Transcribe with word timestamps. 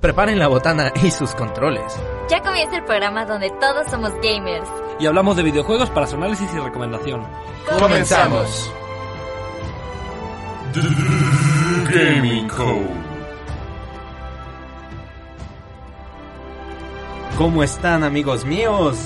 Preparen 0.00 0.38
la 0.38 0.48
botana 0.48 0.92
y 1.02 1.10
sus 1.10 1.34
controles. 1.34 1.92
Ya 2.30 2.40
comienza 2.40 2.78
el 2.78 2.84
programa 2.84 3.26
donde 3.26 3.50
todos 3.60 3.86
somos 3.90 4.10
gamers. 4.22 4.66
Y 4.98 5.04
hablamos 5.04 5.36
de 5.36 5.42
videojuegos 5.42 5.90
para 5.90 6.06
su 6.06 6.16
análisis 6.16 6.48
y 6.54 6.58
recomendación. 6.58 7.22
Comenzamos. 7.78 8.72
Gaming 11.92 12.48
Code. 12.48 12.88
¿Cómo 17.36 17.62
están 17.62 18.02
amigos 18.02 18.46
míos? 18.46 18.96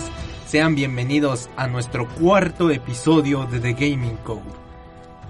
Sean 0.47 0.77
bienvenidos 0.77 1.51
a 1.56 1.67
nuestro 1.67 2.06
cuarto 2.08 2.70
episodio 2.70 3.47
de 3.47 3.58
The 3.58 3.73
Gaming 3.73 4.19
Code. 4.19 4.42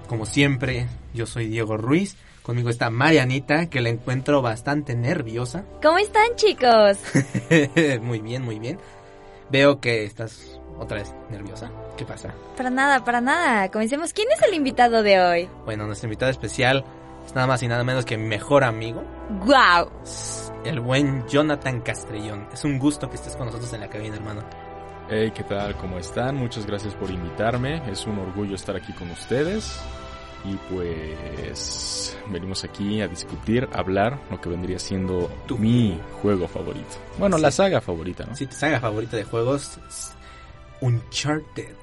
Como 0.07 0.27
siempre, 0.27 0.87
yo 1.15 1.25
soy 1.25 1.47
Diego 1.47 1.75
Ruiz. 1.75 2.17
Conmigo 2.45 2.69
está 2.69 2.91
Marianita, 2.91 3.71
que 3.71 3.81
la 3.81 3.89
encuentro 3.89 4.43
bastante 4.43 4.95
nerviosa. 4.95 5.65
¿Cómo 5.81 5.97
están 5.97 6.35
chicos? 6.35 6.99
muy 8.03 8.19
bien, 8.19 8.43
muy 8.43 8.59
bien. 8.59 8.77
Veo 9.49 9.79
que 9.79 10.03
estás 10.03 10.59
otra 10.77 10.97
vez 10.97 11.11
nerviosa. 11.31 11.71
¿Qué 11.97 12.05
pasa? 12.05 12.35
Para 12.55 12.69
nada, 12.69 13.03
para 13.03 13.19
nada. 13.19 13.71
Comencemos. 13.71 14.13
¿Quién 14.13 14.27
es 14.31 14.43
el 14.43 14.53
invitado 14.53 15.01
de 15.01 15.19
hoy? 15.19 15.49
Bueno, 15.65 15.87
nuestro 15.87 16.05
invitado 16.05 16.29
especial 16.29 16.85
es 17.25 17.33
nada 17.33 17.47
más 17.47 17.63
y 17.63 17.67
nada 17.67 17.83
menos 17.83 18.05
que 18.05 18.15
mi 18.15 18.27
mejor 18.27 18.63
amigo. 18.63 19.03
¡Guau! 19.43 19.89
El 20.63 20.81
buen 20.81 21.27
Jonathan 21.27 21.81
Castrellón. 21.81 22.47
Es 22.53 22.63
un 22.63 22.77
gusto 22.77 23.09
que 23.09 23.15
estés 23.15 23.35
con 23.35 23.47
nosotros 23.47 23.73
en 23.73 23.79
la 23.79 23.89
cabina, 23.89 24.17
hermano. 24.17 24.43
Hey, 25.09 25.31
¿qué 25.33 25.43
tal? 25.43 25.75
¿Cómo 25.77 25.97
están? 25.97 26.35
Muchas 26.35 26.67
gracias 26.67 26.93
por 26.93 27.09
invitarme. 27.09 27.81
Es 27.89 28.05
un 28.05 28.19
orgullo 28.19 28.53
estar 28.53 28.75
aquí 28.75 28.93
con 28.93 29.09
ustedes. 29.09 29.79
Y 30.47 30.55
pues 30.73 32.17
venimos 32.27 32.63
aquí 32.63 33.01
a 33.01 33.07
discutir, 33.07 33.67
a 33.73 33.79
hablar 33.79 34.19
lo 34.29 34.39
que 34.39 34.49
vendría 34.49 34.77
siendo 34.77 35.29
Tu 35.47 35.57
mi 35.57 35.99
juego 36.21 36.47
favorito. 36.47 36.97
Bueno, 37.17 37.37
la 37.37 37.49
saga 37.51 37.81
favorita, 37.81 38.25
¿no? 38.25 38.35
Sí, 38.35 38.45
tu 38.45 38.55
saga 38.55 38.79
favorita 38.79 39.17
de 39.17 39.23
juegos 39.23 39.79
es 39.87 40.11
Uncharted. 40.81 41.73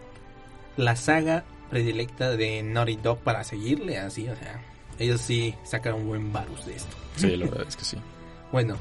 La 0.77 0.95
saga 0.97 1.45
predilecta 1.71 2.31
de 2.37 2.63
Naughty 2.63 2.97
Dog 2.97 3.19
para 3.19 3.43
seguirle 3.45 3.99
así, 3.99 4.29
o 4.29 4.37
sea, 4.37 4.61
ellos 4.99 5.21
sí 5.21 5.55
sacan 5.65 5.95
un 5.95 6.07
buen 6.07 6.33
varus 6.33 6.67
de 6.67 6.77
esto. 6.77 6.97
Sí, 7.17 7.37
la 7.37 7.47
verdad 7.51 7.67
es 7.67 7.77
que 7.77 7.85
sí. 7.85 7.97
Bueno, 8.53 8.77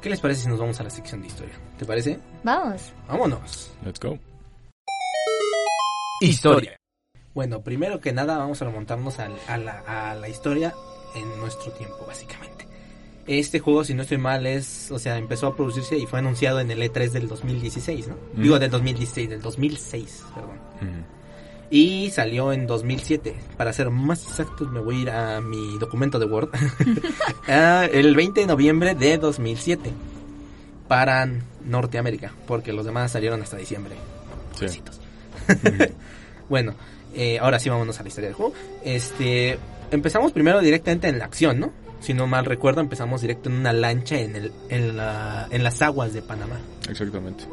¿qué 0.00 0.10
les 0.10 0.20
parece 0.20 0.42
si 0.42 0.48
nos 0.48 0.58
vamos 0.58 0.78
a 0.78 0.84
la 0.84 0.90
sección 0.90 1.20
de 1.22 1.28
historia? 1.28 1.54
¿Te 1.78 1.84
parece? 1.84 2.20
Vamos. 2.44 2.92
Vámonos. 3.08 3.70
Let's 3.84 3.98
go. 3.98 4.18
Historia. 6.20 6.78
Bueno, 7.36 7.60
primero 7.60 8.00
que 8.00 8.12
nada 8.14 8.38
vamos 8.38 8.60
a 8.62 8.64
remontarnos 8.64 9.18
al- 9.18 9.36
a, 9.46 9.58
la, 9.58 9.80
a 9.86 10.14
la 10.14 10.28
historia 10.28 10.74
en 11.14 11.38
nuestro 11.38 11.70
tiempo, 11.72 12.04
básicamente. 12.06 12.66
Este 13.26 13.58
juego, 13.60 13.84
si 13.84 13.92
no 13.92 14.02
estoy 14.02 14.16
mal, 14.16 14.46
es, 14.46 14.90
o 14.90 14.98
sea, 14.98 15.18
empezó 15.18 15.48
a 15.48 15.54
producirse 15.54 15.98
y 15.98 16.06
fue 16.06 16.20
anunciado 16.20 16.60
en 16.60 16.70
el 16.70 16.80
E3 16.80 17.10
del 17.10 17.28
2016, 17.28 18.08
¿no? 18.08 18.14
Digo, 18.40 18.58
del 18.58 18.70
2016, 18.70 19.28
del 19.28 19.42
2006, 19.42 20.24
perdón. 20.34 21.04
Y 21.68 22.08
salió 22.10 22.52
en 22.54 22.66
2007. 22.66 23.34
Para 23.58 23.72
ser 23.74 23.90
más 23.90 24.22
exactos, 24.22 24.70
me 24.72 24.80
voy 24.80 24.96
a 24.96 25.02
ir 25.02 25.10
a 25.10 25.40
mi 25.42 25.76
documento 25.78 26.18
de 26.18 26.24
Word. 26.26 26.48
Ah, 27.48 27.86
el 27.92 28.16
20 28.16 28.40
de 28.40 28.46
noviembre 28.46 28.94
de 28.94 29.18
2007. 29.18 29.90
Para 30.88 31.28
Norteamérica. 31.66 32.32
Porque 32.46 32.72
los 32.72 32.86
demás 32.86 33.12
salieron 33.12 33.42
hasta 33.42 33.58
diciembre. 33.58 33.94
Sí. 34.54 34.80
Bueno, 36.48 36.74
eh, 37.16 37.38
ahora 37.40 37.58
sí 37.58 37.68
vámonos 37.68 37.98
a 37.98 38.02
la 38.02 38.08
historia 38.08 38.28
del 38.28 38.36
juego. 38.36 38.52
Este, 38.84 39.58
empezamos 39.90 40.30
primero 40.32 40.60
directamente 40.60 41.08
en 41.08 41.18
la 41.18 41.24
acción, 41.24 41.58
¿no? 41.58 41.72
Si 42.00 42.14
no 42.14 42.26
mal 42.26 42.44
recuerdo, 42.44 42.80
empezamos 42.82 43.22
directo 43.22 43.48
en 43.48 43.56
una 43.56 43.72
lancha 43.72 44.18
en, 44.20 44.36
el, 44.36 44.52
en, 44.68 44.96
la- 44.96 45.48
en 45.50 45.64
las 45.64 45.80
aguas 45.82 46.12
de 46.12 46.22
Panamá. 46.22 46.58
Exactamente. 46.88 47.44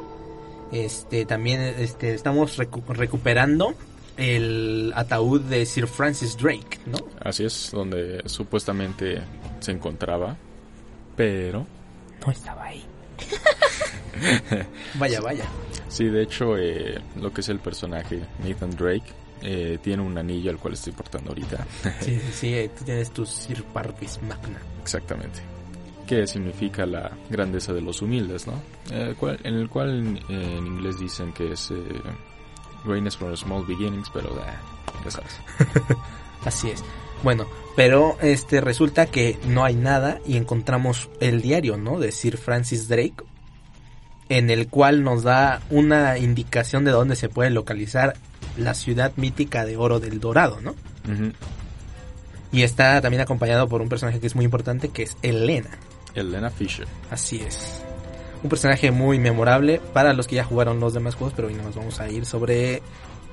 Este, 0.71 1.25
también 1.25 1.61
este, 1.61 2.13
estamos 2.13 2.59
recu- 2.59 2.83
recuperando 2.89 3.73
el 4.17 4.91
ataúd 4.95 5.41
de 5.41 5.65
Sir 5.65 5.87
Francis 5.87 6.37
Drake, 6.37 6.79
¿no? 6.85 6.97
Así 7.21 7.45
es, 7.45 7.71
donde 7.71 8.21
supuestamente 8.25 9.21
se 9.59 9.71
encontraba, 9.71 10.35
pero 11.15 11.65
No 12.25 12.31
estaba 12.31 12.65
ahí. 12.65 12.83
vaya, 14.95 15.19
vaya. 15.21 15.45
sí, 15.87 16.05
de 16.05 16.23
hecho, 16.23 16.57
eh, 16.57 16.99
lo 17.19 17.31
que 17.33 17.41
es 17.41 17.49
el 17.49 17.59
personaje 17.59 18.19
Nathan 18.43 18.71
Drake 18.75 19.03
eh, 19.43 19.77
tiene 19.83 20.01
un 20.01 20.17
anillo 20.17 20.49
al 20.51 20.57
cual 20.57 20.73
estoy 20.73 20.93
portando 20.93 21.29
ahorita. 21.29 21.65
Sí, 22.01 22.19
sí, 22.19 22.21
sí, 22.33 22.53
eh, 22.53 22.69
tú 22.77 22.85
tienes 22.85 23.11
tu 23.11 23.25
Sir 23.25 23.63
Parvis 23.65 24.19
Magna. 24.23 24.59
Exactamente. 24.81 25.39
Que 26.07 26.25
significa 26.27 26.85
la 26.85 27.11
grandeza 27.29 27.71
de 27.73 27.81
los 27.81 28.01
humildes, 28.01 28.47
¿no? 28.47 28.53
Eh, 28.91 29.13
cual- 29.19 29.39
en 29.43 29.53
el 29.55 29.69
cual 29.69 30.17
eh, 30.29 30.55
en 30.57 30.67
inglés 30.67 30.99
dicen 30.99 31.31
que 31.33 31.51
es 31.53 31.71
greatness 32.85 33.15
from 33.17 33.35
small 33.37 33.65
beginnings, 33.65 34.09
pero 34.13 34.35
ya 35.05 35.11
sabes. 35.11 35.31
Así 36.45 36.69
es. 36.69 36.83
Bueno, 37.23 37.45
pero 37.77 38.17
este 38.21 38.59
resulta 38.59 39.05
que 39.05 39.37
no 39.47 39.63
hay 39.63 39.75
nada 39.75 40.19
y 40.25 40.35
encontramos 40.35 41.09
el 41.21 41.41
diario, 41.41 41.77
¿no? 41.77 41.97
De 41.99 42.11
Sir 42.11 42.37
Francis 42.37 42.89
Drake, 42.89 43.15
en 44.27 44.49
el 44.49 44.67
cual 44.67 45.03
nos 45.03 45.23
da 45.23 45.61
una 45.69 46.17
indicación 46.17 46.83
de 46.83 46.91
dónde 46.91 47.15
se 47.15 47.29
puede 47.29 47.49
localizar 47.49 48.15
la 48.57 48.73
ciudad 48.73 49.11
mítica 49.15 49.65
de 49.65 49.77
Oro 49.77 49.99
del 49.99 50.19
Dorado, 50.19 50.59
¿no? 50.61 50.75
Y 52.51 52.61
está 52.63 53.01
también 53.01 53.21
acompañado 53.21 53.67
por 53.67 53.81
un 53.81 53.89
personaje 53.89 54.19
que 54.19 54.27
es 54.27 54.35
muy 54.35 54.45
importante, 54.45 54.89
que 54.89 55.03
es 55.03 55.17
Elena. 55.23 55.71
Elena 56.13 56.49
Fisher. 56.51 56.87
Así 57.09 57.41
es. 57.41 57.81
Un 58.43 58.49
personaje 58.49 58.91
muy 58.91 59.17
memorable 59.19 59.81
para 59.93 60.13
los 60.13 60.27
que 60.27 60.35
ya 60.35 60.43
jugaron 60.43 60.79
los 60.79 60.93
demás 60.93 61.15
juegos, 61.15 61.33
pero 61.35 61.47
hoy 61.47 61.55
nos 61.55 61.75
vamos 61.75 61.99
a 61.99 62.09
ir 62.09 62.25
sobre 62.25 62.83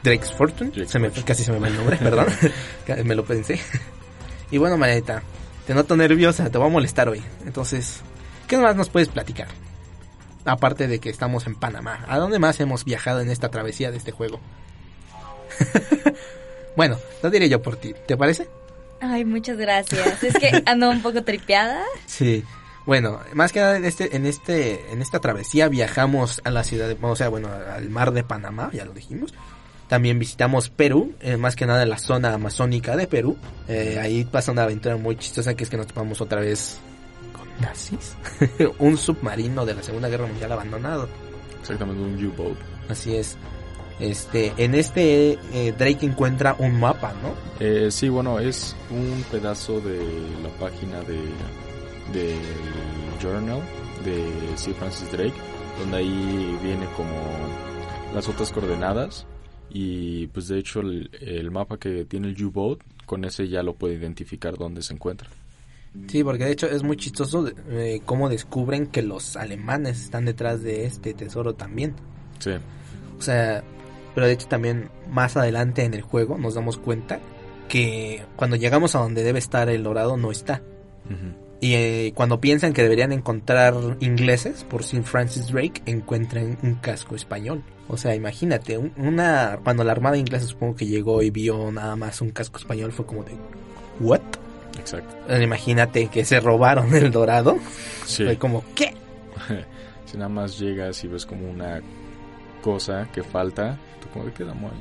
Drake's 0.02 0.32
Fortune. 0.32 0.86
Se 0.86 0.98
me- 0.98 1.10
casi 1.10 1.44
se 1.44 1.52
me 1.52 1.58
va 1.58 1.68
el 1.68 1.76
nombre, 1.76 1.96
perdón. 1.98 2.26
me 3.04 3.14
lo 3.14 3.24
pensé. 3.24 3.60
Y 4.50 4.56
bueno, 4.58 4.78
Marianita, 4.78 5.22
te 5.66 5.74
noto 5.74 5.96
nerviosa, 5.96 6.48
te 6.48 6.56
voy 6.56 6.68
a 6.68 6.70
molestar 6.70 7.08
hoy. 7.08 7.22
Entonces, 7.44 8.00
¿qué 8.46 8.56
más 8.56 8.74
nos 8.76 8.88
puedes 8.88 9.08
platicar? 9.08 9.48
Aparte 10.46 10.86
de 10.88 10.98
que 11.00 11.10
estamos 11.10 11.46
en 11.46 11.56
Panamá. 11.56 12.04
¿A 12.08 12.16
dónde 12.18 12.38
más 12.38 12.58
hemos 12.60 12.84
viajado 12.86 13.20
en 13.20 13.30
esta 13.30 13.50
travesía 13.50 13.90
de 13.90 13.98
este 13.98 14.12
juego? 14.12 14.40
bueno, 16.76 16.98
lo 17.22 17.30
diré 17.30 17.48
yo 17.48 17.62
por 17.62 17.76
ti. 17.76 17.94
¿Te 18.06 18.16
parece? 18.16 18.48
Ay, 19.00 19.24
muchas 19.24 19.56
gracias. 19.56 20.22
Es 20.22 20.34
que 20.34 20.62
ando 20.66 20.90
un 20.90 21.02
poco 21.02 21.22
tripeada. 21.22 21.84
Sí. 22.06 22.44
Bueno, 22.86 23.20
más 23.34 23.52
que 23.52 23.60
nada 23.60 23.76
en 23.76 23.84
este, 23.84 24.16
en 24.16 24.26
este, 24.26 24.90
en 24.90 25.02
esta 25.02 25.20
travesía 25.20 25.68
viajamos 25.68 26.40
a 26.44 26.50
la 26.50 26.64
ciudad, 26.64 26.88
de, 26.88 26.96
o 27.00 27.14
sea, 27.16 27.28
bueno, 27.28 27.48
al 27.48 27.88
mar 27.90 28.12
de 28.12 28.24
Panamá, 28.24 28.70
ya 28.72 28.84
lo 28.84 28.92
dijimos. 28.92 29.34
También 29.86 30.18
visitamos 30.18 30.70
Perú, 30.70 31.14
eh, 31.20 31.36
más 31.36 31.56
que 31.56 31.66
nada 31.66 31.84
la 31.84 31.98
zona 31.98 32.32
amazónica 32.32 32.96
de 32.96 33.06
Perú. 33.06 33.36
Eh, 33.68 33.98
ahí 34.00 34.24
pasa 34.24 34.52
una 34.52 34.62
aventura 34.62 34.96
muy 34.96 35.16
chistosa 35.16 35.54
que 35.54 35.64
es 35.64 35.70
que 35.70 35.76
nos 35.76 35.88
topamos 35.88 36.20
otra 36.20 36.40
vez 36.40 36.78
con 37.32 37.48
nazis, 37.60 38.14
un 38.78 38.96
submarino 38.96 39.66
de 39.66 39.74
la 39.74 39.82
Segunda 39.82 40.08
Guerra 40.08 40.26
Mundial 40.26 40.52
abandonado. 40.52 41.08
Exactamente, 41.60 42.02
un 42.02 42.24
U-boat. 42.24 42.56
Así 42.88 43.16
es. 43.16 43.36
Este, 44.00 44.52
en 44.56 44.74
este 44.74 45.38
eh, 45.52 45.74
Drake 45.76 46.06
encuentra 46.06 46.56
un 46.58 46.80
mapa, 46.80 47.12
¿no? 47.22 47.34
Eh, 47.60 47.90
sí, 47.90 48.08
bueno, 48.08 48.38
es 48.38 48.74
un 48.90 49.22
pedazo 49.30 49.80
de 49.80 49.98
la 50.42 50.48
página 50.58 51.00
de 51.02 51.18
del 52.12 52.38
journal 53.22 53.60
de 54.04 54.56
Sir 54.56 54.74
Francis 54.74 55.12
Drake, 55.12 55.34
donde 55.78 55.98
ahí 55.98 56.58
viene 56.62 56.86
como 56.96 57.14
las 58.14 58.28
otras 58.28 58.50
coordenadas 58.50 59.26
y 59.68 60.26
pues 60.28 60.48
de 60.48 60.58
hecho 60.58 60.80
el, 60.80 61.10
el 61.20 61.50
mapa 61.50 61.78
que 61.78 62.04
tiene 62.04 62.28
el 62.28 62.44
U-boat 62.44 62.80
con 63.06 63.24
ese 63.24 63.48
ya 63.48 63.62
lo 63.62 63.74
puede 63.74 63.94
identificar 63.94 64.56
dónde 64.56 64.82
se 64.82 64.94
encuentra. 64.94 65.28
Sí, 66.06 66.22
porque 66.22 66.44
de 66.44 66.52
hecho 66.52 66.66
es 66.68 66.82
muy 66.82 66.96
chistoso 66.96 67.50
eh, 67.68 68.00
cómo 68.04 68.28
descubren 68.28 68.86
que 68.86 69.02
los 69.02 69.36
alemanes 69.36 70.04
están 70.04 70.24
detrás 70.24 70.62
de 70.62 70.86
este 70.86 71.14
tesoro 71.14 71.54
también. 71.54 71.94
Sí. 72.38 72.52
O 73.18 73.22
sea, 73.22 73.64
pero 74.14 74.26
de 74.26 74.32
hecho 74.34 74.46
también 74.48 74.90
más 75.10 75.36
adelante 75.36 75.84
en 75.84 75.94
el 75.94 76.02
juego 76.02 76.38
nos 76.38 76.54
damos 76.54 76.76
cuenta 76.78 77.20
que 77.68 78.22
cuando 78.36 78.56
llegamos 78.56 78.94
a 78.94 78.98
donde 79.00 79.22
debe 79.22 79.38
estar 79.38 79.68
el 79.68 79.82
dorado 79.82 80.16
no 80.16 80.30
está. 80.30 80.62
Y 81.62 81.74
eh, 81.74 82.12
cuando 82.14 82.40
piensan 82.40 82.72
que 82.72 82.82
deberían 82.82 83.12
encontrar 83.12 83.74
ingleses 84.00 84.64
por 84.64 84.82
Sir 84.82 85.02
Francis 85.02 85.48
Drake, 85.52 85.82
encuentran 85.86 86.56
un 86.62 86.76
casco 86.76 87.14
español. 87.16 87.62
O 87.88 87.96
sea, 87.98 88.14
imagínate, 88.14 88.78
un- 88.78 88.92
una 88.96 89.58
cuando 89.62 89.84
la 89.84 89.92
armada 89.92 90.16
inglesa 90.16 90.46
supongo 90.46 90.76
que 90.76 90.86
llegó 90.86 91.20
y 91.22 91.30
vio 91.30 91.70
nada 91.70 91.96
más 91.96 92.20
un 92.22 92.30
casco 92.30 92.58
español 92.58 92.92
fue 92.92 93.04
como 93.04 93.24
de 93.24 93.32
¿What? 94.00 94.20
Exacto. 94.78 95.34
Imagínate 95.42 96.06
que 96.08 96.24
se 96.24 96.40
robaron 96.40 96.94
el 96.94 97.10
dorado. 97.10 97.58
Sí. 98.06 98.24
Fue 98.24 98.38
como 98.38 98.64
¿qué? 98.74 98.94
si 100.06 100.16
nada 100.16 100.28
más 100.30 100.58
llegas 100.58 101.02
y 101.04 101.08
ves 101.08 101.26
como 101.26 101.50
una 101.50 101.80
cosa 102.62 103.08
que 103.12 103.22
falta, 103.22 103.78
como 104.08 104.24
de 104.26 104.44
man? 104.44 104.72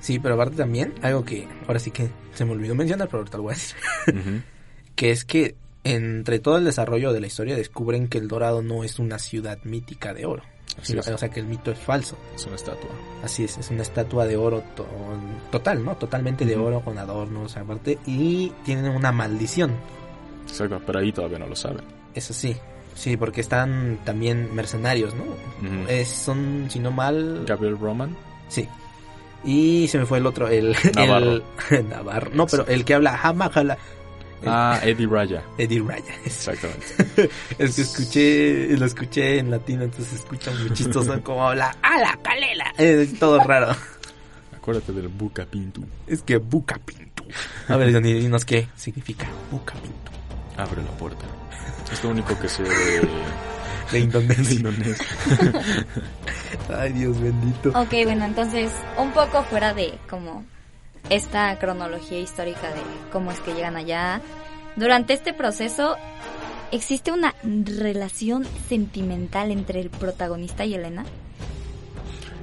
Sí, 0.00 0.18
pero 0.18 0.34
aparte 0.34 0.56
también 0.56 0.94
algo 1.02 1.24
que 1.24 1.46
ahora 1.66 1.78
sí 1.78 1.90
que 1.90 2.08
se 2.34 2.44
me 2.44 2.52
olvidó 2.52 2.74
mencionar, 2.74 3.08
pero 3.08 3.18
ahorita 3.18 3.36
lo 3.36 3.42
voy 3.44 3.52
a 3.52 3.56
decir. 3.56 3.76
Ujú. 4.08 4.42
que 4.94 5.10
es 5.10 5.24
que 5.24 5.54
entre 5.84 6.38
todo 6.38 6.58
el 6.58 6.64
desarrollo 6.64 7.12
de 7.12 7.20
la 7.20 7.26
historia 7.26 7.56
descubren 7.56 8.08
que 8.08 8.18
el 8.18 8.28
Dorado 8.28 8.62
no 8.62 8.84
es 8.84 8.98
una 8.98 9.18
ciudad 9.18 9.58
mítica 9.64 10.12
de 10.14 10.26
oro. 10.26 10.42
Sino- 10.82 11.00
o 11.00 11.18
sea 11.18 11.28
que 11.30 11.40
el 11.40 11.46
mito 11.46 11.70
es 11.72 11.78
falso. 11.78 12.16
Es 12.34 12.46
una 12.46 12.54
estatua. 12.56 12.90
Así 13.24 13.44
es, 13.44 13.58
es 13.58 13.70
una 13.70 13.82
estatua 13.82 14.24
de 14.26 14.36
oro 14.36 14.62
to- 14.76 14.86
total, 15.50 15.84
¿no? 15.84 15.96
Totalmente 15.96 16.44
de 16.44 16.56
oro 16.56 16.80
con 16.80 16.96
adornos 16.96 17.56
aparte 17.56 17.98
y 18.06 18.52
tienen 18.64 18.90
una 18.92 19.10
maldición. 19.10 19.72
Exacto, 20.46 20.80
pero 20.86 21.00
ahí 21.00 21.12
todavía 21.12 21.38
no 21.38 21.46
lo 21.48 21.56
saben. 21.56 21.82
Eso 22.14 22.32
sí. 22.32 22.56
Sí, 22.94 23.16
porque 23.16 23.40
están 23.40 23.98
también 24.04 24.54
mercenarios, 24.54 25.14
¿no? 25.14 25.24
Es, 25.88 26.08
son, 26.08 26.66
si 26.70 26.78
no 26.78 26.90
mal... 26.90 27.44
Gabriel 27.46 27.78
Roman. 27.78 28.16
Sí. 28.50 28.68
Y 29.44 29.88
se 29.88 29.98
me 29.98 30.04
fue 30.04 30.18
el 30.18 30.26
otro, 30.26 30.48
el... 30.48 30.76
Navarro. 30.94 31.40
el- 31.70 31.88
Navarro. 31.88 32.30
No, 32.34 32.46
pero 32.46 32.66
el 32.66 32.84
que 32.84 32.92
habla 32.94 33.18
Hamajala. 33.22 33.78
Ah, 34.46 34.78
Eddie 34.82 35.06
Raya. 35.06 35.42
Eddie 35.58 35.80
Raya. 35.82 36.14
Exactamente. 36.26 37.30
Es 37.58 37.76
que 37.76 37.82
escuché, 37.82 38.76
lo 38.76 38.84
escuché 38.86 39.38
en 39.38 39.50
latino, 39.50 39.84
entonces 39.84 40.14
escucha 40.14 40.50
muy 40.52 40.72
chistoso 40.74 41.22
como 41.22 41.48
habla, 41.48 41.74
¡a 41.82 41.98
la 41.98 42.18
calela! 42.22 42.72
Es 42.76 43.18
todo 43.18 43.38
raro. 43.44 43.74
Acuérdate 44.56 44.92
del 44.92 45.08
Buca 45.08 45.46
Pintu. 45.46 45.82
Es 46.06 46.22
que 46.22 46.36
buca 46.36 46.78
pintu. 46.84 47.24
A 47.68 47.76
ver, 47.76 47.92
Johnny, 47.94 48.12
dinos 48.14 48.44
qué 48.44 48.68
significa 48.76 49.26
buca 49.50 49.72
pintu. 49.74 50.10
Abre 50.60 50.82
la 50.82 50.90
puerta. 50.98 51.24
Es 51.90 52.02
lo 52.04 52.10
único 52.10 52.38
que 52.38 52.48
sé 52.48 52.62
de, 53.92 54.00
Indonesia. 54.00 54.44
de 54.44 54.54
Indonesia. 54.54 55.06
Ay, 56.76 56.92
Dios 56.92 57.20
bendito. 57.20 57.70
Ok, 57.70 57.90
bueno, 58.04 58.24
entonces, 58.24 58.72
un 58.98 59.12
poco 59.12 59.42
fuera 59.44 59.74
de 59.74 59.98
como 60.08 60.44
esta 61.08 61.58
cronología 61.58 62.20
histórica 62.20 62.68
de 62.68 62.80
cómo 63.12 63.32
es 63.32 63.40
que 63.40 63.54
llegan 63.54 63.76
allá. 63.76 64.20
Durante 64.76 65.12
este 65.12 65.32
proceso, 65.32 65.96
¿existe 66.70 67.12
una 67.12 67.34
relación 67.42 68.46
sentimental 68.68 69.50
entre 69.50 69.80
el 69.80 69.90
protagonista 69.90 70.64
y 70.64 70.74
Elena? 70.74 71.04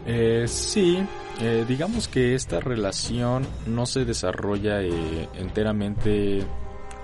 Eh, 0.05 0.45
sí, 0.47 0.99
eh, 1.41 1.65
digamos 1.67 2.07
que 2.07 2.33
esta 2.33 2.59
relación 2.59 3.45
no 3.65 3.85
se 3.85 4.05
desarrolla 4.05 4.81
eh, 4.81 5.27
enteramente 5.35 6.44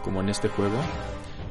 como 0.04 0.22
en 0.22 0.30
este 0.30 0.48
juego, 0.48 0.78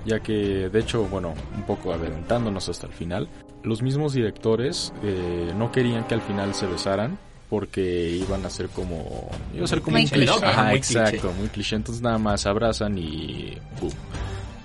ya 0.04 0.20
que 0.20 0.68
de 0.68 0.78
hecho, 0.80 1.04
bueno, 1.04 1.34
un 1.56 1.62
poco 1.64 1.92
adelantándonos 1.92 2.68
hasta 2.68 2.86
el 2.86 2.92
final, 2.92 3.28
los 3.62 3.82
mismos 3.82 4.12
directores 4.14 4.92
eh, 5.02 5.52
no 5.56 5.70
querían 5.72 6.04
que 6.06 6.14
al 6.14 6.22
final 6.22 6.54
se 6.54 6.66
besaran 6.66 7.18
porque 7.48 8.10
iban 8.10 8.44
a 8.46 8.50
ser 8.50 8.68
como 8.68 9.30
iba 9.54 9.64
a 9.64 9.68
ser 9.68 9.82
como 9.82 9.92
Muy 9.96 10.04
un 10.04 10.08
cliché. 10.08 10.32
cliché. 10.32 10.46
Ajá, 10.46 10.64
Muy 10.68 10.76
exacto, 10.76 11.10
cliché. 11.10 11.38
muy 11.38 11.48
cliché, 11.48 11.76
entonces 11.76 12.02
nada 12.02 12.18
más 12.18 12.46
abrazan 12.46 12.96
y 12.98 13.56
boom. 13.80 13.92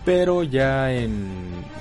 Pero 0.06 0.42
ya 0.44 0.92
en 0.94 1.28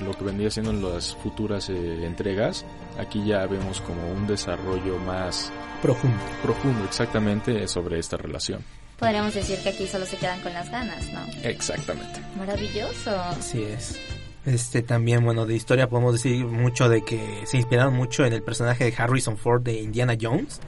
lo 0.04 0.12
que 0.18 0.24
vendría 0.24 0.50
siendo 0.50 0.72
en 0.72 0.82
las 0.82 1.14
futuras 1.16 1.68
eh, 1.70 2.04
entregas, 2.04 2.64
aquí 2.98 3.24
ya 3.24 3.46
vemos 3.46 3.80
como 3.82 4.00
un 4.12 4.26
desarrollo 4.26 4.98
más 4.98 5.52
Profundo. 5.80 6.16
profundo 6.42 6.84
exactamente 6.84 7.68
sobre 7.68 8.00
esta 8.00 8.16
relación. 8.16 8.60
Podríamos 8.98 9.34
decir 9.34 9.58
que 9.62 9.68
aquí 9.70 9.86
solo 9.86 10.06
se 10.06 10.16
quedan 10.16 10.40
con 10.40 10.52
las 10.52 10.70
ganas, 10.70 11.12
¿no? 11.12 11.20
Exactamente. 11.42 12.20
Maravilloso. 12.38 13.10
Así 13.20 13.62
es. 13.62 13.98
Este 14.46 14.80
también, 14.80 15.24
bueno, 15.24 15.44
de 15.44 15.54
historia 15.56 15.88
podemos 15.88 16.12
decir 16.14 16.44
mucho 16.46 16.88
de 16.88 17.02
que 17.02 17.42
se 17.46 17.56
inspiraron 17.56 17.94
mucho 17.94 18.24
en 18.24 18.32
el 18.32 18.42
personaje 18.42 18.84
de 18.84 18.94
Harrison 18.96 19.36
Ford 19.36 19.60
de 19.62 19.74
Indiana 19.80 20.16
Jones, 20.18 20.60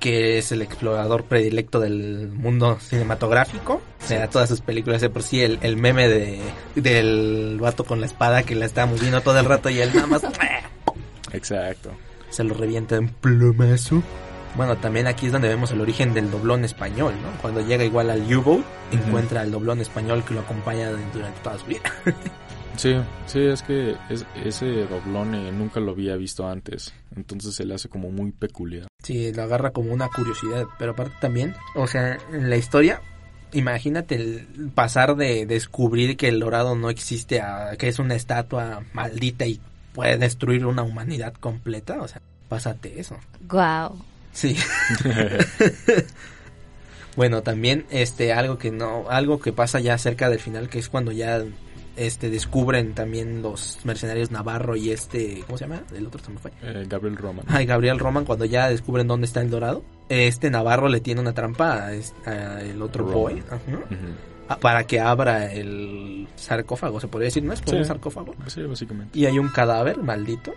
que 0.00 0.38
es 0.38 0.50
el 0.50 0.62
explorador 0.62 1.24
predilecto 1.24 1.78
del 1.78 2.28
mundo 2.32 2.78
cinematográfico. 2.80 3.74
O 4.02 4.06
sea, 4.06 4.28
todas 4.30 4.48
sus 4.48 4.62
películas 4.62 5.02
de 5.02 5.10
por 5.10 5.22
sí, 5.22 5.42
el, 5.42 5.58
el 5.62 5.76
meme 5.76 6.08
de 6.08 6.40
del 6.74 7.58
vato 7.60 7.84
con 7.84 8.00
la 8.00 8.06
espada 8.06 8.42
que 8.44 8.54
la 8.54 8.64
está 8.64 8.86
moviendo 8.86 9.20
todo 9.20 9.38
el 9.38 9.44
rato 9.44 9.68
y 9.68 9.78
él 9.80 9.90
nada 9.94 10.06
más 10.06 10.22
Exacto. 11.32 11.92
se 12.30 12.44
lo 12.44 12.54
revienta 12.54 12.96
en 12.96 13.08
plomazo. 13.08 14.02
Bueno, 14.56 14.76
también 14.76 15.06
aquí 15.06 15.26
es 15.26 15.32
donde 15.32 15.48
vemos 15.48 15.70
el 15.70 15.80
origen 15.80 16.12
del 16.12 16.30
doblón 16.30 16.64
español, 16.64 17.14
¿no? 17.22 17.30
Cuando 17.40 17.60
llega 17.60 17.84
igual 17.84 18.10
al 18.10 18.20
U-Boat, 18.36 18.64
encuentra 18.90 19.40
al 19.40 19.50
doblón 19.50 19.80
español 19.80 20.22
que 20.24 20.34
lo 20.34 20.40
acompaña 20.40 20.90
durante 20.90 21.40
toda 21.42 21.58
su 21.58 21.66
vida. 21.66 21.80
Sí, 22.74 22.94
sí, 23.26 23.38
es 23.40 23.60
que 23.62 23.94
es- 24.08 24.24
ese 24.46 24.64
doblón 24.86 25.34
eh, 25.34 25.52
nunca 25.52 25.78
lo 25.78 25.90
había 25.92 26.16
visto 26.16 26.48
antes, 26.48 26.94
entonces 27.14 27.54
se 27.54 27.66
le 27.66 27.74
hace 27.74 27.90
como 27.90 28.10
muy 28.10 28.32
peculiar. 28.32 28.86
Sí, 29.02 29.30
lo 29.30 29.42
agarra 29.42 29.72
como 29.72 29.92
una 29.92 30.08
curiosidad, 30.08 30.64
pero 30.78 30.92
aparte 30.92 31.14
también, 31.20 31.54
o 31.74 31.86
sea, 31.86 32.16
en 32.32 32.48
la 32.48 32.56
historia, 32.56 33.02
imagínate 33.52 34.14
el 34.14 34.70
pasar 34.74 35.16
de 35.16 35.44
descubrir 35.44 36.16
que 36.16 36.28
el 36.28 36.40
dorado 36.40 36.74
no 36.74 36.88
existe 36.88 37.42
a 37.42 37.76
que 37.78 37.88
es 37.88 37.98
una 37.98 38.14
estatua 38.14 38.82
maldita 38.94 39.44
y 39.44 39.60
puede 39.92 40.16
destruir 40.16 40.64
una 40.64 40.82
humanidad 40.82 41.34
completa, 41.34 42.00
o 42.00 42.08
sea, 42.08 42.22
pásate 42.48 42.98
eso. 42.98 43.18
Wow. 43.50 44.02
Sí. 44.32 44.56
bueno, 47.16 47.42
también 47.42 47.84
este 47.90 48.32
algo 48.32 48.58
que 48.58 48.70
no 48.70 49.08
algo 49.10 49.40
que 49.40 49.52
pasa 49.52 49.80
ya 49.80 49.96
cerca 49.98 50.30
del 50.30 50.40
final 50.40 50.68
que 50.68 50.78
es 50.78 50.88
cuando 50.88 51.12
ya 51.12 51.42
este 51.96 52.30
descubren 52.30 52.94
también 52.94 53.42
los 53.42 53.78
mercenarios 53.84 54.30
Navarro 54.30 54.76
y 54.76 54.90
este 54.90 55.42
¿cómo 55.46 55.58
se 55.58 55.66
llama? 55.66 55.82
El 55.94 56.06
otro 56.06 56.22
se 56.24 56.30
me 56.30 56.38
fue. 56.38 56.50
Eh, 56.62 56.86
Gabriel 56.88 57.16
Roman. 57.16 57.44
Ay, 57.48 57.66
Gabriel 57.66 57.98
Roman 57.98 58.24
cuando 58.24 58.46
ya 58.46 58.68
descubren 58.68 59.06
dónde 59.06 59.26
está 59.26 59.42
el 59.42 59.50
dorado. 59.50 59.84
Este 60.08 60.50
Navarro 60.50 60.88
le 60.88 61.00
tiene 61.00 61.20
una 61.20 61.34
trampa 61.34 61.88
a, 62.24 62.60
el 62.62 62.80
otro 62.80 63.04
Roman. 63.04 63.14
boy 63.14 63.42
ajá, 63.50 63.58
para 64.60 64.84
que 64.86 65.00
abra 65.00 65.52
el 65.52 66.26
sarcófago, 66.36 67.00
se 67.00 67.08
podría 67.08 67.26
decir, 67.26 67.42
¿no 67.42 67.52
es 67.52 67.62
Sí. 67.64 67.74
un 67.76 67.84
sarcófago? 67.84 68.34
Sí, 68.46 68.62
básicamente. 68.62 69.18
Y 69.18 69.26
hay 69.26 69.38
un 69.38 69.48
cadáver 69.48 69.98
maldito 69.98 70.52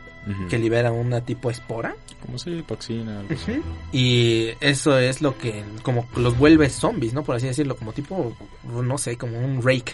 que 0.49 0.57
libera 0.57 0.91
una 0.91 1.21
tipo 1.21 1.51
espora. 1.51 1.95
Como 2.25 2.39
si 2.39 2.61
toxina, 2.63 3.19
algo. 3.19 3.33
Ujú. 3.33 3.61
Y 3.91 4.49
eso 4.59 4.97
es 4.97 5.21
lo 5.21 5.37
que 5.37 5.63
como 5.83 6.07
los 6.15 6.37
vuelve 6.37 6.69
zombies, 6.69 7.13
¿no? 7.13 7.23
Por 7.23 7.35
así 7.35 7.45
decirlo, 7.47 7.75
como 7.75 7.93
tipo, 7.93 8.35
no 8.63 8.97
sé, 8.97 9.17
como 9.17 9.37
un 9.39 9.61
rake. 9.61 9.93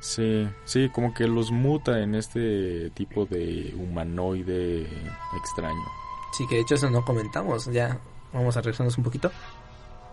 Sí, 0.00 0.48
sí, 0.64 0.88
como 0.92 1.14
que 1.14 1.26
los 1.28 1.50
muta 1.52 2.00
en 2.00 2.14
este 2.16 2.90
tipo 2.90 3.24
de 3.24 3.72
humanoide 3.78 4.86
extraño. 5.38 5.84
Sí, 6.36 6.44
que 6.48 6.56
de 6.56 6.60
hecho 6.62 6.74
eso 6.74 6.90
no 6.90 7.04
comentamos, 7.04 7.66
ya 7.72 7.98
vamos 8.32 8.56
a 8.56 8.60
regresarnos 8.62 8.98
un 8.98 9.04
poquito. 9.04 9.30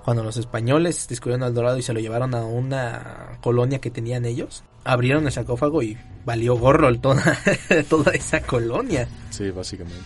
Cuando 0.04 0.24
los 0.24 0.38
españoles 0.38 1.08
descubrieron 1.08 1.44
al 1.44 1.54
dorado 1.54 1.78
y 1.78 1.82
se 1.82 1.94
lo 1.94 2.00
llevaron 2.00 2.34
a 2.34 2.44
una 2.44 3.38
colonia 3.42 3.80
que 3.80 3.92
tenían 3.92 4.26
ellos, 4.26 4.64
abrieron 4.84 5.26
el 5.26 5.32
sarcófago 5.32 5.84
y 5.84 5.98
valió 6.26 6.56
gorro 6.56 6.94
toda, 7.00 7.38
toda 7.90 8.12
esa 8.14 8.42
colonia. 8.42 9.08
Sí, 9.30 9.52
básicamente. 9.52 10.06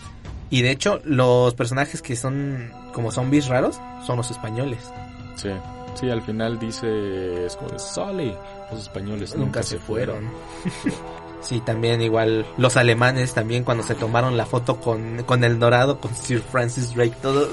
Y 0.50 0.62
de 0.62 0.70
hecho, 0.70 1.00
los 1.04 1.54
personajes 1.54 2.02
que 2.02 2.16
son 2.16 2.70
como 2.92 3.10
zombies 3.10 3.46
raros 3.48 3.80
son 4.06 4.16
los 4.16 4.30
españoles. 4.30 4.90
Sí, 5.36 5.50
sí, 5.94 6.10
al 6.10 6.22
final 6.22 6.58
dice, 6.58 7.46
es 7.46 7.56
como 7.56 7.70
de, 7.70 8.36
los 8.70 8.80
españoles 8.80 9.34
Nunca, 9.36 9.62
se 9.62 9.78
fueron. 9.78 10.30
Sí, 11.40 11.60
también 11.60 12.00
igual 12.00 12.46
los 12.56 12.78
alemanes 12.78 13.34
también 13.34 13.64
cuando 13.64 13.82
se 13.82 13.94
tomaron 13.94 14.38
la 14.38 14.46
foto 14.46 14.80
con, 14.80 15.24
con 15.24 15.44
el 15.44 15.58
dorado, 15.58 16.00
con 16.00 16.14
Sir 16.14 16.40
Francis 16.40 16.94
Drake, 16.94 17.16
todo, 17.20 17.46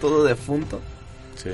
todo 0.00 0.24
defunto. 0.24 0.80
Sí. 1.36 1.50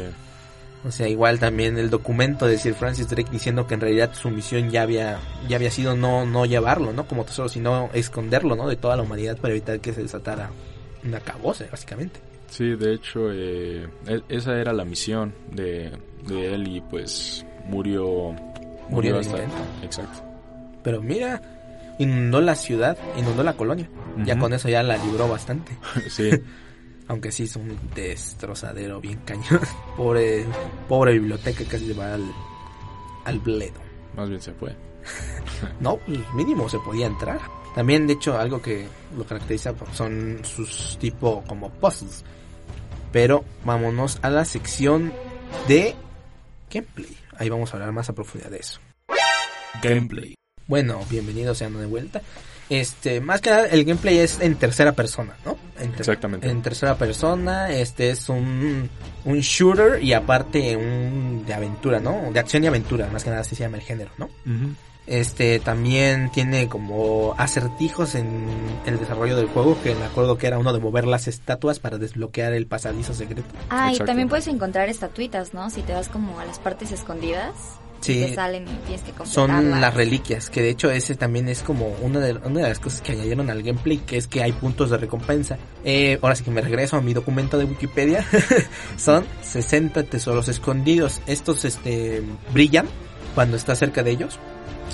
O 0.82 0.90
sea, 0.90 1.08
igual 1.08 1.38
también 1.38 1.76
el 1.76 1.90
documento 1.90 2.46
de 2.46 2.56
Sir 2.56 2.74
Francis 2.74 3.08
Drake 3.08 3.30
diciendo 3.30 3.66
que 3.66 3.74
en 3.74 3.80
realidad 3.82 4.14
su 4.14 4.30
misión 4.30 4.70
ya 4.70 4.82
había, 4.82 5.18
ya 5.46 5.56
había 5.56 5.70
sido 5.70 5.94
no, 5.94 6.24
no 6.24 6.46
llevarlo, 6.46 6.92
¿no? 6.92 7.06
Como 7.06 7.24
tesoro, 7.24 7.50
sino 7.50 7.90
esconderlo, 7.92 8.56
¿no? 8.56 8.66
De 8.66 8.76
toda 8.76 8.96
la 8.96 9.02
humanidad 9.02 9.36
para 9.36 9.52
evitar 9.52 9.80
que 9.80 9.92
se 9.92 10.02
desatara 10.02 10.50
una 11.04 11.20
cabose, 11.20 11.68
básicamente. 11.70 12.20
Sí, 12.48 12.74
de 12.76 12.94
hecho, 12.94 13.30
eh, 13.30 13.88
e- 14.06 14.22
esa 14.28 14.58
era 14.58 14.72
la 14.72 14.84
misión 14.84 15.34
de, 15.52 15.92
de 16.26 16.54
él 16.54 16.66
y 16.68 16.80
pues 16.80 17.44
murió. 17.66 18.34
Murió 18.88 19.12
en 19.12 19.20
el 19.20 19.24
intento. 19.26 19.56
Exacto. 19.82 20.24
Pero 20.82 21.02
mira, 21.02 21.40
inundó 21.98 22.40
la 22.40 22.54
ciudad, 22.54 22.96
inundó 23.18 23.42
la 23.42 23.52
colonia. 23.52 23.88
Ya 24.24 24.38
con 24.38 24.52
eso 24.52 24.68
ya 24.68 24.82
la 24.82 24.96
libró 24.96 25.28
bastante. 25.28 25.72
sí, 26.08 26.30
Aunque 27.10 27.32
sí 27.32 27.42
es 27.42 27.56
un 27.56 27.76
destrozadero 27.92 29.00
bien 29.00 29.18
cañón. 29.24 29.60
pobre, 29.96 30.46
pobre 30.88 31.14
biblioteca 31.14 31.64
casi 31.64 31.88
se 31.88 31.92
va 31.92 32.14
al, 32.14 32.32
al 33.24 33.40
bledo. 33.40 33.80
más 34.14 34.28
bien 34.28 34.40
se 34.40 34.52
fue. 34.52 34.76
No, 35.80 35.96
pues 35.96 36.20
mínimo 36.34 36.68
se 36.68 36.78
podía 36.78 37.06
entrar. 37.06 37.40
También, 37.74 38.06
de 38.06 38.12
hecho, 38.12 38.38
algo 38.38 38.62
que 38.62 38.86
lo 39.16 39.26
caracteriza 39.26 39.74
son 39.92 40.38
sus 40.44 40.96
tipo 41.00 41.42
como 41.48 41.68
puzzles. 41.70 42.24
Pero 43.10 43.44
vámonos 43.64 44.20
a 44.22 44.30
la 44.30 44.44
sección 44.44 45.12
de 45.66 45.96
gameplay. 46.70 47.16
Ahí 47.36 47.48
vamos 47.48 47.70
a 47.70 47.76
hablar 47.76 47.90
más 47.90 48.08
a 48.08 48.12
profundidad 48.12 48.50
de 48.50 48.58
eso. 48.58 48.78
Gameplay. 49.82 50.36
Bueno, 50.68 51.00
bienvenidos 51.10 51.58
sean 51.58 51.76
de 51.76 51.86
vuelta. 51.86 52.22
Este, 52.70 53.20
más 53.20 53.40
que 53.40 53.50
nada, 53.50 53.66
el 53.66 53.84
gameplay 53.84 54.18
es 54.18 54.40
en 54.40 54.54
tercera 54.54 54.92
persona, 54.92 55.34
¿no? 55.44 55.58
En 55.78 55.90
ter- 55.90 56.00
Exactamente. 56.00 56.48
En 56.48 56.62
tercera 56.62 56.94
persona, 56.96 57.70
este 57.70 58.10
es 58.10 58.28
un, 58.28 58.88
un 59.24 59.40
shooter 59.40 60.02
y 60.02 60.12
aparte 60.12 60.76
un 60.76 61.44
de 61.46 61.52
aventura, 61.52 61.98
¿no? 62.00 62.30
De 62.32 62.38
acción 62.40 62.62
y 62.64 62.68
aventura, 62.68 63.08
más 63.12 63.24
que 63.24 63.30
nada 63.30 63.42
así 63.42 63.56
se 63.56 63.64
llama 63.64 63.76
el 63.78 63.82
género, 63.82 64.12
¿no? 64.18 64.30
Este 65.06 65.58
también 65.58 66.30
tiene 66.30 66.68
como 66.68 67.34
acertijos 67.36 68.14
en 68.14 68.46
el 68.86 69.00
desarrollo 69.00 69.36
del 69.36 69.48
juego, 69.48 69.76
que 69.82 69.92
me 69.96 70.04
acuerdo 70.04 70.38
que 70.38 70.46
era 70.46 70.58
uno 70.58 70.72
de 70.72 70.78
mover 70.78 71.06
las 71.08 71.26
estatuas 71.26 71.80
para 71.80 71.98
desbloquear 71.98 72.52
el 72.52 72.66
pasadizo 72.66 73.12
secreto. 73.14 73.48
Ah, 73.70 73.92
y 73.92 73.98
también 73.98 74.28
puedes 74.28 74.46
encontrar 74.46 74.88
estatuitas, 74.88 75.52
¿no? 75.54 75.68
Si 75.70 75.82
te 75.82 75.92
vas 75.94 76.08
como 76.08 76.38
a 76.38 76.44
las 76.44 76.60
partes 76.60 76.92
escondidas. 76.92 77.52
Sí. 78.00 78.20
Te 78.26 78.34
salen 78.34 78.64
y 78.64 78.70
tienes 78.86 79.02
que 79.02 79.26
Son 79.26 79.80
las 79.80 79.92
reliquias, 79.94 80.48
que 80.48 80.62
de 80.62 80.70
hecho 80.70 80.90
ese 80.90 81.14
también 81.16 81.48
es 81.48 81.62
como 81.62 81.88
una 82.00 82.18
de, 82.20 82.32
una 82.32 82.60
de 82.62 82.68
las 82.68 82.78
cosas 82.78 83.02
que 83.02 83.12
añadieron 83.12 83.50
al 83.50 83.62
gameplay, 83.62 83.98
que 83.98 84.16
es 84.16 84.26
que 84.26 84.42
hay 84.42 84.52
puntos 84.52 84.88
de 84.90 84.96
recompensa. 84.96 85.58
Eh, 85.84 86.18
ahora 86.22 86.34
sí 86.34 86.42
que 86.44 86.50
me 86.50 86.62
regreso 86.62 86.96
a 86.96 87.02
mi 87.02 87.12
documento 87.12 87.58
de 87.58 87.64
Wikipedia. 87.64 88.24
Son 88.96 89.24
60 89.42 90.04
tesoros 90.04 90.48
escondidos. 90.48 91.20
Estos 91.26 91.64
este 91.64 92.22
brillan 92.54 92.86
cuando 93.34 93.56
estás 93.56 93.78
cerca 93.78 94.02
de 94.02 94.12
ellos. 94.12 94.38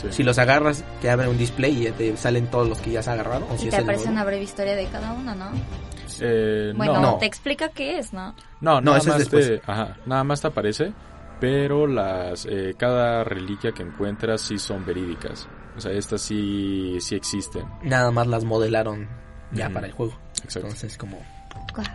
Sí. 0.03 0.09
Si 0.11 0.23
los 0.23 0.39
agarras, 0.39 0.85
te 1.01 1.09
abre 1.09 1.29
un 1.29 1.39
display 1.39 1.87
y 1.87 1.91
te 1.93 2.17
salen 2.19 2.49
todos 2.51 2.69
los 2.69 2.79
que 2.81 2.91
ya 2.91 3.01
has 3.01 3.09
agarrado. 3.09 3.47
O 3.51 3.55
Y 3.65 3.69
te 3.71 3.77
aparece 3.77 4.09
una 4.09 4.25
breve 4.25 4.43
historia 4.43 4.75
de 4.77 4.85
cada 4.87 5.13
uno, 5.15 5.35
¿no? 5.35 5.51
Eh, 6.21 6.73
Bueno, 6.77 6.95
no, 6.95 7.01
No. 7.01 7.17
te 7.19 7.27
explica 7.27 7.69
qué 7.71 7.99
es, 7.99 8.13
¿no? 8.13 8.35
no, 8.61 8.81
No, 8.81 8.81
nada 8.81 8.99
eso 8.99 9.13
es 9.13 9.19
después. 9.19 9.47
te, 9.47 9.63
ajá, 9.71 9.97
nada 10.07 10.25
más 10.25 10.41
te 10.41 10.47
aparece, 10.49 10.93
pero 11.41 11.87
las 11.87 12.47
eh, 12.47 12.75
cada 12.79 13.25
reliquia 13.25 13.73
que 13.73 13.83
encuentras 13.83 14.41
sí 14.41 14.59
son 14.59 14.85
verídicas. 14.87 15.49
O 15.77 15.81
sea, 15.81 15.93
estas 15.93 16.23
sí 16.23 16.97
sí 17.01 17.15
existen. 17.15 17.65
Nada 17.83 18.11
más 18.11 18.27
las 18.27 18.45
modelaron 18.45 19.09
ya 19.53 19.69
para 19.71 19.87
el 19.87 19.93
juego. 19.93 20.15
Exacto. 20.43 20.69
Entonces 20.69 20.97
como... 20.97 21.19
Guau. 21.75 21.87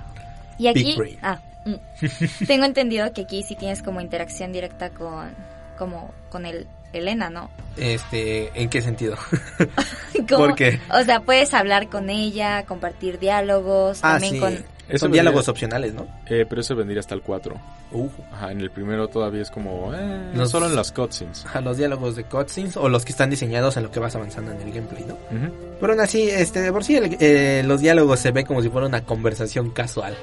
Y 0.59 0.67
aquí, 0.67 0.83
Big 0.83 0.97
brain. 0.97 1.17
ah, 1.23 1.39
mm. 1.65 2.45
tengo 2.47 2.65
entendido 2.65 3.11
que 3.13 3.21
aquí 3.23 3.41
sí 3.43 3.55
tienes 3.55 3.81
como 3.81 3.99
interacción 4.01 4.51
directa 4.51 4.91
con, 4.91 5.33
como 5.77 6.13
con 6.29 6.45
el 6.45 6.67
Elena, 6.93 7.29
¿no? 7.29 7.49
Este, 7.77 8.51
¿en 8.61 8.69
qué 8.69 8.81
sentido? 8.81 9.15
Como- 10.29 10.45
¿Por 10.47 10.55
qué? 10.55 10.79
O 10.93 11.01
sea, 11.03 11.21
puedes 11.21 11.53
hablar 11.53 11.87
con 11.89 12.09
ella, 12.09 12.63
compartir 12.65 13.17
diálogos, 13.17 13.99
Ah, 14.03 14.13
también 14.19 14.33
sí. 14.33 14.39
con... 14.39 14.65
Son 14.99 15.07
vendría- 15.07 15.21
diálogos 15.23 15.47
opcionales, 15.47 15.93
¿no? 15.93 16.07
Eh, 16.27 16.45
pero 16.47 16.61
eso 16.61 16.75
vendría 16.75 16.99
hasta 16.99 17.15
el 17.15 17.21
4. 17.21 17.55
Uh, 17.91 18.07
Ajá, 18.31 18.51
en 18.51 18.61
el 18.61 18.71
primero 18.71 19.07
todavía 19.07 19.41
es 19.41 19.51
como... 19.51 19.93
Eh, 19.93 20.31
Los- 20.35 20.49
Solo 20.51 20.67
en 20.67 20.75
las 20.75 20.91
cutscenes. 20.91 21.45
a 21.53 21.61
los 21.61 21.77
diálogos 21.77 22.15
de 22.15 22.23
cutscenes 22.23 22.77
o 22.77 22.89
los 22.89 23.05
que 23.05 23.11
están 23.11 23.29
diseñados 23.29 23.77
en 23.77 23.83
lo 23.83 23.91
que 23.91 23.99
vas 23.99 24.15
avanzando 24.15 24.51
en 24.51 24.61
el 24.61 24.71
gameplay, 24.73 25.05
¿no? 25.05 25.17
Pero 25.79 25.93
aún 25.93 26.01
así, 26.01 26.29
este, 26.29 26.61
de 26.61 26.71
por 26.71 26.83
sí 26.83 26.95
el- 26.97 27.17
eh, 27.19 27.63
los 27.65 27.81
diálogos 27.81 28.19
se 28.19 28.31
ve 28.31 28.43
como 28.43 28.61
si 28.61 28.69
fuera 28.69 28.87
una 28.87 29.01
conversación 29.05 29.71
casual. 29.71 30.15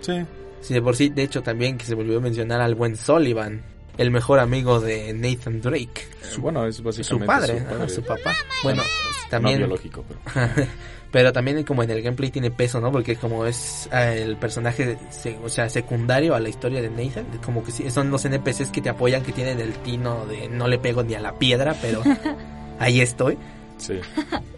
Sí. 0.00 0.24
Sí, 0.60 0.74
de 0.74 0.82
por 0.82 0.96
sí, 0.96 1.10
de 1.10 1.22
hecho 1.22 1.42
también 1.42 1.78
que 1.78 1.84
se 1.84 1.94
volvió 1.94 2.18
a 2.18 2.20
mencionar 2.20 2.60
al 2.60 2.74
buen 2.74 2.96
Sullivan, 2.96 3.62
el 3.98 4.10
mejor 4.10 4.38
amigo 4.40 4.80
de 4.80 5.12
Nathan 5.12 5.60
Drake. 5.60 6.06
Su- 6.22 6.40
bueno, 6.40 6.66
es 6.66 6.82
básicamente 6.82 7.24
Su 7.24 7.26
padre, 7.26 7.58
su, 7.60 7.64
ajá, 7.66 7.74
padre. 7.76 7.88
su 7.88 8.02
papá. 8.02 8.34
Bueno, 8.62 8.82
No 8.82 9.28
también... 9.30 9.58
biológico, 9.58 10.04
pero... 10.06 10.46
pero 11.12 11.32
también 11.32 11.62
como 11.64 11.82
en 11.82 11.90
el 11.90 12.02
gameplay 12.02 12.30
tiene 12.30 12.50
peso, 12.50 12.80
¿no? 12.80 12.92
Porque 12.92 13.16
como 13.16 13.46
es 13.46 13.88
eh, 13.92 14.22
el 14.22 14.36
personaje, 14.36 14.98
se- 15.10 15.38
o 15.42 15.48
sea, 15.48 15.68
secundario 15.70 16.34
a 16.34 16.40
la 16.40 16.48
historia 16.48 16.82
de 16.82 16.90
Nathan, 16.90 17.24
como 17.44 17.64
que 17.64 17.70
sí, 17.72 17.90
son 17.90 18.10
los 18.10 18.24
NPCs 18.24 18.70
que 18.70 18.82
te 18.82 18.90
apoyan, 18.90 19.22
que 19.22 19.32
tienen 19.32 19.60
el 19.60 19.72
tino 19.78 20.26
de 20.26 20.48
no 20.48 20.68
le 20.68 20.78
pego 20.78 21.02
ni 21.02 21.14
a 21.14 21.20
la 21.20 21.38
piedra, 21.38 21.74
pero 21.80 22.02
ahí 22.78 23.00
estoy. 23.00 23.38
Sí. 23.78 24.00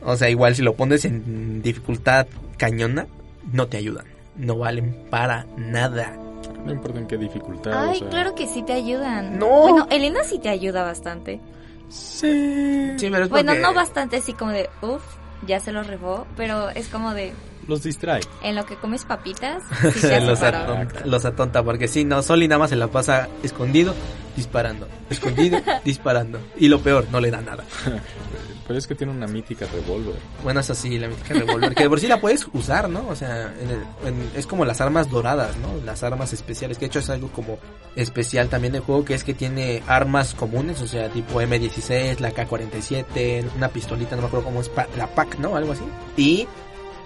O 0.03 0.17
sea, 0.17 0.31
igual 0.31 0.55
si 0.57 0.63
lo 0.63 0.75
pones 0.75 1.05
en 1.05 1.61
dificultad 1.63 2.27
cañona, 2.57 3.07
no 3.53 3.67
te 3.69 3.77
ayudan. 3.77 4.07
No 4.37 4.57
valen 4.59 4.97
para 5.11 5.47
nada. 5.57 6.17
No 6.65 6.73
importa 6.73 6.99
en 6.99 7.07
qué 7.07 7.17
dificultad. 7.17 7.73
o 7.87 7.91
Ay, 7.91 7.99
sea, 8.01 8.09
claro 8.09 8.35
que 8.35 8.47
sí 8.47 8.63
te 8.63 8.73
ayudan. 8.75 9.39
No. 9.39 9.47
Bueno, 9.49 9.87
Elena 9.91 10.23
sí 10.25 10.39
te 10.39 10.49
ayuda 10.49 10.83
bastante. 10.83 11.41
Sí. 11.89 12.93
Sí, 12.99 13.09
pero 13.11 13.25
es 13.25 13.31
Bueno, 13.31 13.53
porque 13.53 13.63
no 13.63 13.75
bastante 13.75 14.17
así 14.17 14.33
como 14.35 14.51
de, 14.53 14.69
uff, 14.83 15.03
ya 15.47 15.61
se 15.61 15.73
lo 15.73 15.83
rebó, 15.83 16.27
pero 16.37 16.69
es 16.71 16.89
como 16.89 17.15
de, 17.15 17.33
Los 17.67 17.83
distrae. 17.83 18.21
en 18.43 18.55
lo 18.57 18.67
que 18.67 18.77
comes 18.77 19.05
papitas, 19.05 19.63
sí 19.95 20.07
los, 20.21 20.43
atonta, 20.43 21.07
los 21.07 21.25
atonta, 21.25 21.63
porque 21.63 21.89
si 21.89 22.05
no, 22.05 22.23
Soli 22.23 22.47
nada 22.49 22.59
más 22.59 22.71
se 22.71 22.77
la 22.77 22.89
pasa 22.89 23.29
escondido, 23.43 23.95
disparando, 24.39 24.87
escondido, 25.11 25.59
disparando. 25.85 26.39
Y 26.57 26.69
lo 26.69 26.81
peor, 26.81 27.07
no 27.11 27.21
le 27.21 27.31
da 27.31 27.41
nada. 27.41 27.65
Pero 28.67 28.79
es 28.79 28.87
que 28.87 28.95
tiene 28.95 29.13
una 29.15 29.27
mítica 29.27 29.67
revólver. 29.73 30.15
Bueno, 30.45 30.61
eso 30.61 30.75
sí, 30.75 30.99
la 30.99 31.09
mítica 31.09 31.33
revólver, 31.35 31.75
que 31.75 31.85
de 31.85 31.89
por 31.89 31.99
sí 32.01 32.07
la 32.07 32.21
puedes 32.21 32.47
usar, 32.53 32.89
¿no? 32.91 33.09
O 33.09 33.17
sea, 33.17 33.51
en 33.61 33.71
el- 33.71 33.83
en- 34.07 34.31
es 34.35 34.47
como 34.47 34.65
las 34.67 34.81
armas 34.83 35.09
doradas, 35.11 35.57
¿no? 35.57 35.69
Las 35.87 36.03
armas 36.03 36.33
especiales, 36.35 36.77
que 36.77 36.85
de 36.85 36.89
hecho 36.89 36.99
es 36.99 37.09
algo 37.09 37.29
como 37.33 37.59
especial 37.97 38.49
también 38.51 38.75
del 38.75 38.83
juego, 38.83 39.05
que 39.07 39.15
es 39.15 39.25
que 39.25 39.33
tiene 39.33 39.83
armas 39.87 40.35
comunes, 40.35 40.81
o 40.83 40.87
sea, 40.87 41.09
tipo 41.09 41.41
M16, 41.41 42.21
la 42.21 42.31
K-47, 42.33 43.45
una 43.57 43.69
pistolita, 43.69 44.17
no 44.17 44.23
me 44.23 44.29
acuerdo 44.29 44.45
cómo 44.47 44.61
es, 44.61 44.71
la 44.99 45.07
PAC, 45.15 45.39
¿no? 45.39 45.57
Algo 45.57 45.73
así. 45.73 45.85
Y 46.19 46.47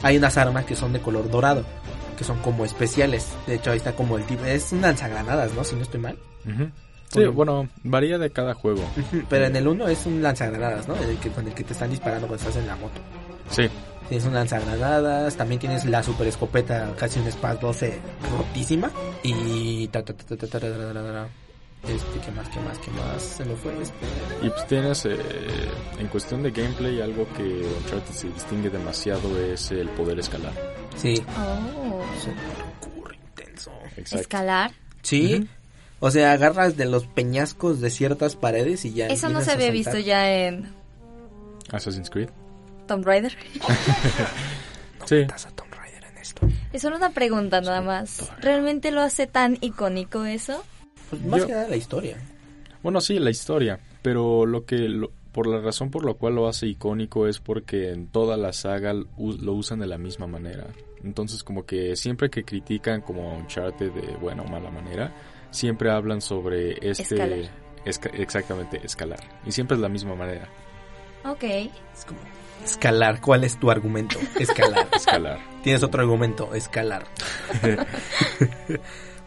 hay 0.02 0.16
unas 0.16 0.36
armas 0.36 0.64
que 0.64 0.74
son 0.74 0.92
de 0.92 1.00
color 1.00 1.30
dorado, 1.30 1.64
que 2.18 2.24
son 2.24 2.38
como 2.40 2.64
especiales. 2.64 3.28
De 3.46 3.54
hecho, 3.54 3.70
ahí 3.70 3.76
está 3.76 3.92
como 3.94 4.18
el 4.18 4.24
tipo, 4.24 4.44
es 4.44 4.72
un 4.72 4.80
lanzagranadas, 4.82 5.52
¿no? 5.54 5.62
Si 5.62 5.76
no 5.76 5.82
estoy 5.82 6.00
mal. 6.00 6.18
Ujú. 6.44 6.68
Sí, 7.12 7.26
bueno, 7.26 7.68
varía 7.84 8.18
de 8.18 8.30
cada 8.30 8.54
juego. 8.54 8.82
Pero 9.28 9.44
eh, 9.44 9.48
en 9.48 9.56
el 9.56 9.68
1 9.68 9.88
es 9.88 10.06
un 10.06 10.22
lanzagranadas, 10.22 10.88
¿no? 10.88 10.96
El 10.96 11.18
que, 11.18 11.28
con 11.30 11.46
el 11.46 11.52
que 11.52 11.62
te 11.62 11.74
están 11.74 11.90
disparando 11.90 12.26
cuando 12.26 12.42
estás 12.42 12.60
en 12.60 12.66
la 12.66 12.76
moto. 12.76 13.00
Sí. 13.50 13.68
Tienes 14.08 14.26
un 14.26 14.34
lanzagranadas, 14.34 15.36
también 15.36 15.60
tienes 15.60 15.84
la 15.84 16.02
super 16.02 16.26
escopeta, 16.26 16.94
casi 16.98 17.20
un 17.20 17.30
Spaz 17.30 17.60
12 17.60 18.00
rotísima. 18.36 18.90
Y. 19.22 19.88
Este, 21.82 22.20
¿qué 22.24 22.30
más, 22.30 22.48
qué 22.48 22.60
más, 22.60 22.78
qué 22.78 22.90
más? 22.92 23.22
Se 23.22 23.44
me 23.44 23.56
fue. 23.56 23.72
Este. 23.82 24.06
Y 24.42 24.48
pues 24.50 24.66
tienes, 24.68 25.04
eh, 25.04 25.18
en 25.98 26.06
cuestión 26.06 26.42
de 26.42 26.50
gameplay, 26.50 27.00
algo 27.00 27.26
que 27.36 27.42
Uncharted 27.42 28.14
se 28.14 28.28
distingue 28.28 28.70
demasiado 28.70 29.38
es 29.38 29.70
el 29.72 29.88
poder 29.90 30.18
escalar. 30.18 30.52
Sí. 30.96 31.22
Oh. 31.36 32.02
Intenso. 33.12 33.72
Exacto. 33.96 34.20
¿Escalar? 34.20 34.70
Sí 35.02 35.48
o 36.02 36.10
sea, 36.10 36.32
agarras 36.32 36.76
de 36.76 36.84
los 36.84 37.06
peñascos 37.06 37.80
de 37.80 37.88
ciertas 37.88 38.36
paredes 38.36 38.84
y 38.84 38.92
ya 38.92 39.06
Eso 39.06 39.30
no 39.30 39.40
se 39.40 39.52
había 39.52 39.70
visto 39.70 39.98
ya 39.98 40.30
en 40.30 40.68
Assassin's 41.70 42.10
Creed. 42.10 42.28
Tomb 42.86 43.04
Raider. 43.06 43.34
Sí. 45.04 45.16
Metas 45.16 45.46
a 45.46 45.50
Tomb 45.50 45.72
Raider 45.74 46.04
en 46.04 46.16
esto. 46.18 46.48
Es 46.72 46.82
solo 46.82 46.96
una 46.96 47.10
pregunta 47.10 47.60
nada 47.60 47.80
más. 47.80 48.30
¿Realmente 48.40 48.90
lo 48.92 49.00
hace 49.00 49.26
tan 49.26 49.58
icónico 49.60 50.24
eso? 50.24 50.62
Pues 51.10 51.22
más 51.24 51.40
Yo- 51.40 51.46
que 51.46 51.52
nada 51.54 51.68
la 51.68 51.76
historia. 51.76 52.16
Bueno, 52.82 53.00
sí, 53.00 53.18
la 53.18 53.30
historia, 53.30 53.80
pero 54.02 54.46
lo 54.46 54.64
que 54.64 54.76
lo- 54.76 55.10
por 55.32 55.46
la 55.46 55.60
razón 55.60 55.90
por 55.90 56.04
la 56.04 56.14
cual 56.14 56.34
lo 56.36 56.46
hace 56.48 56.66
icónico 56.66 57.26
es 57.26 57.40
porque 57.40 57.90
en 57.90 58.06
toda 58.06 58.36
la 58.36 58.52
saga 58.52 58.92
lo 58.92 59.52
usan 59.54 59.80
de 59.80 59.86
la 59.86 59.98
misma 59.98 60.26
manera. 60.26 60.66
Entonces, 61.02 61.42
como 61.42 61.64
que 61.66 61.96
siempre 61.96 62.30
que 62.30 62.44
critican 62.44 63.00
como 63.00 63.30
a 63.30 63.34
Uncharted 63.38 63.90
de 63.92 64.16
buena 64.18 64.42
o 64.42 64.48
mala 64.48 64.70
manera, 64.70 65.12
siempre 65.52 65.90
hablan 65.92 66.20
sobre 66.20 66.72
este 66.90 67.02
Escalar. 67.14 67.38
esca- 67.84 68.10
exactamente 68.14 68.80
escalar 68.84 69.20
y 69.46 69.52
siempre 69.52 69.76
es 69.76 69.80
la 69.80 69.88
misma 69.88 70.16
manera. 70.16 70.48
Ok. 71.24 71.44
Es 71.44 72.04
como 72.04 72.18
escalar. 72.64 73.20
¿Cuál 73.20 73.44
es 73.44 73.56
tu 73.60 73.70
argumento? 73.70 74.18
Escalar. 74.40 74.88
Escalar. 74.96 75.38
Tienes 75.62 75.84
otro 75.84 76.00
argumento, 76.02 76.52
escalar. 76.54 77.04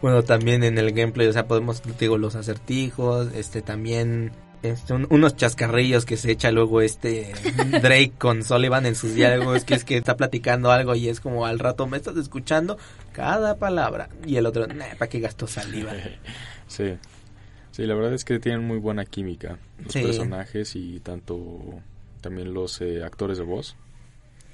bueno, 0.02 0.24
también 0.24 0.64
en 0.64 0.78
el 0.78 0.92
gameplay, 0.92 1.28
o 1.28 1.34
sea, 1.34 1.48
podemos, 1.48 1.82
digo, 1.98 2.18
los 2.18 2.36
acertijos, 2.36 3.34
este, 3.34 3.62
también 3.62 4.32
este, 4.72 4.94
un- 4.94 5.08
unos 5.10 5.36
chascarrillos 5.36 6.06
que 6.06 6.18
se 6.18 6.32
echa 6.32 6.52
luego 6.52 6.82
este 6.82 7.32
Drake 7.82 8.14
con 8.18 8.44
Sullivan 8.44 8.86
en 8.86 8.96
sus 8.96 9.14
diálogos, 9.16 9.64
que 9.66 9.76
es 9.76 9.84
que 9.84 9.98
está 9.98 10.16
platicando 10.18 10.72
algo 10.72 10.96
y 10.96 11.10
es 11.10 11.20
como 11.20 11.46
al 11.46 11.60
rato 11.60 11.88
me 11.88 11.98
estás 11.98 12.18
escuchando 12.18 12.78
cada 13.14 13.58
palabra 13.58 14.10
y 14.26 14.36
el 14.38 14.46
otro, 14.46 14.68
nah, 14.68 14.86
¿para 14.98 15.10
qué 15.10 15.20
gastó 15.20 15.48
saliva? 15.48 15.92
Sí. 16.68 16.96
Sí, 17.72 17.86
la 17.86 17.94
verdad 17.94 18.14
es 18.14 18.24
que 18.26 18.40
tienen 18.40 18.66
muy 18.66 18.78
buena 18.80 19.06
química 19.06 19.60
los 19.84 19.92
Sí. 19.94 20.02
personajes 20.02 20.76
y 20.76 21.00
tanto 21.02 21.60
también 22.22 22.54
los 22.54 22.80
eh, 22.82 23.04
actores 23.04 23.38
de 23.38 23.44
voz. 23.44 23.76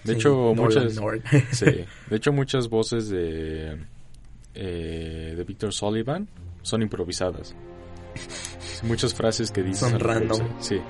De 0.03 0.13
Sí, 0.13 0.17
hecho, 0.19 0.53
muchas 0.55 0.95
North. 0.95 1.23
sí, 1.51 1.65
de 1.65 2.15
hecho 2.15 2.33
muchas 2.33 2.67
voces 2.67 3.09
de 3.09 3.77
eh, 4.55 5.33
de 5.37 5.43
Victor 5.43 5.71
Sullivan 5.71 6.27
son 6.63 6.81
improvisadas. 6.81 7.55
Muchas 8.81 9.13
frases 9.13 9.51
que 9.51 9.63
dicen 9.63 9.91
Son 9.91 9.99
random. 9.99 10.47
Sí. 10.59 10.81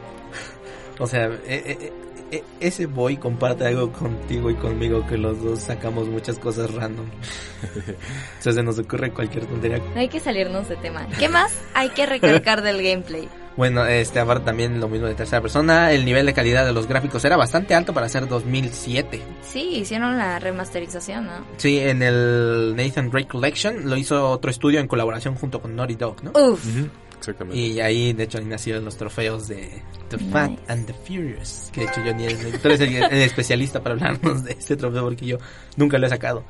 O 1.00 1.08
sea, 1.08 1.26
eh, 1.26 1.40
eh, 1.48 1.94
eh, 2.32 2.44
ese 2.60 2.86
boy 2.86 3.18
comparte 3.18 3.66
algo 3.66 3.92
contigo 3.92 4.50
y 4.50 4.56
conmigo 4.56 5.06
que 5.06 5.18
los 5.18 5.42
dos 5.44 5.60
sacamos 5.60 6.08
muchas 6.08 6.40
cosas 6.40 6.74
random. 6.74 7.06
o 8.40 8.42
sea, 8.42 8.54
se 8.54 8.64
nos 8.64 8.80
ocurre 8.80 9.12
cualquier 9.12 9.46
tontería. 9.46 9.80
No 9.80 10.00
hay 10.00 10.08
que 10.08 10.20
salirnos 10.20 10.70
de 10.70 10.78
tema. 10.78 11.08
¿Qué 11.20 11.28
más 11.28 11.54
hay 11.74 11.90
que 11.90 12.06
recalcar 12.06 12.62
del 12.62 12.82
gameplay? 12.82 13.28
Bueno, 13.58 13.86
este 13.86 14.20
aparte 14.20 14.46
también 14.46 14.80
lo 14.80 14.88
mismo 14.88 15.08
de 15.08 15.14
tercera 15.14 15.42
persona, 15.42 15.92
el 15.92 16.06
nivel 16.06 16.26
de 16.26 16.34
calidad 16.34 16.66
de 16.66 16.72
los 16.72 16.88
gráficos 16.88 17.26
era 17.26 17.36
bastante 17.36 17.76
alto 17.76 17.94
para 17.94 18.08
ser 18.08 18.28
2007. 18.28 19.22
Sí, 19.42 19.76
hicieron 19.76 20.18
la 20.18 20.40
remasterización, 20.40 21.26
¿no? 21.26 21.46
Sí, 21.58 21.80
en 21.80 22.02
el 22.02 22.74
Nathan 22.78 23.10
Drake 23.10 23.28
Collection 23.28 23.90
lo 23.90 23.98
hizo 23.98 24.30
otro 24.30 24.50
estudio 24.50 24.80
en 24.80 24.88
colaboración 24.88 25.36
junto 25.36 25.62
con 25.62 25.76
Naughty 25.76 25.96
Dog, 25.96 26.24
¿no? 26.24 26.32
Uf. 26.32 26.66
Ujú, 26.66 26.90
Exactamente. 27.22 27.60
Y 27.60 27.80
ahí, 27.80 28.14
de 28.14 28.24
hecho, 28.24 28.40
ahí 28.40 28.46
nacieron 28.46 28.84
los 28.84 28.98
trofeos 28.98 29.48
de 29.48 29.80
The 30.10 30.18
Fat 30.18 30.50
Nice. 30.50 30.64
and 30.70 30.88
the 30.88 30.94
Furious. 30.94 31.70
Que 31.72 31.82
de 31.82 31.86
hecho 31.88 32.04
yo 32.04 32.14
ni 32.16 32.26
tú 32.58 32.68
eres 32.68 32.82
el, 32.82 32.96
el 32.96 33.22
especialista 33.22 33.80
para 33.84 33.94
hablarnos 33.94 34.44
de 34.44 34.54
este 34.54 34.76
trofeo 34.76 35.04
porque 35.04 35.28
yo 35.28 35.38
nunca 35.78 36.00
lo 36.00 36.08
he 36.08 36.10
sacado. 36.10 36.44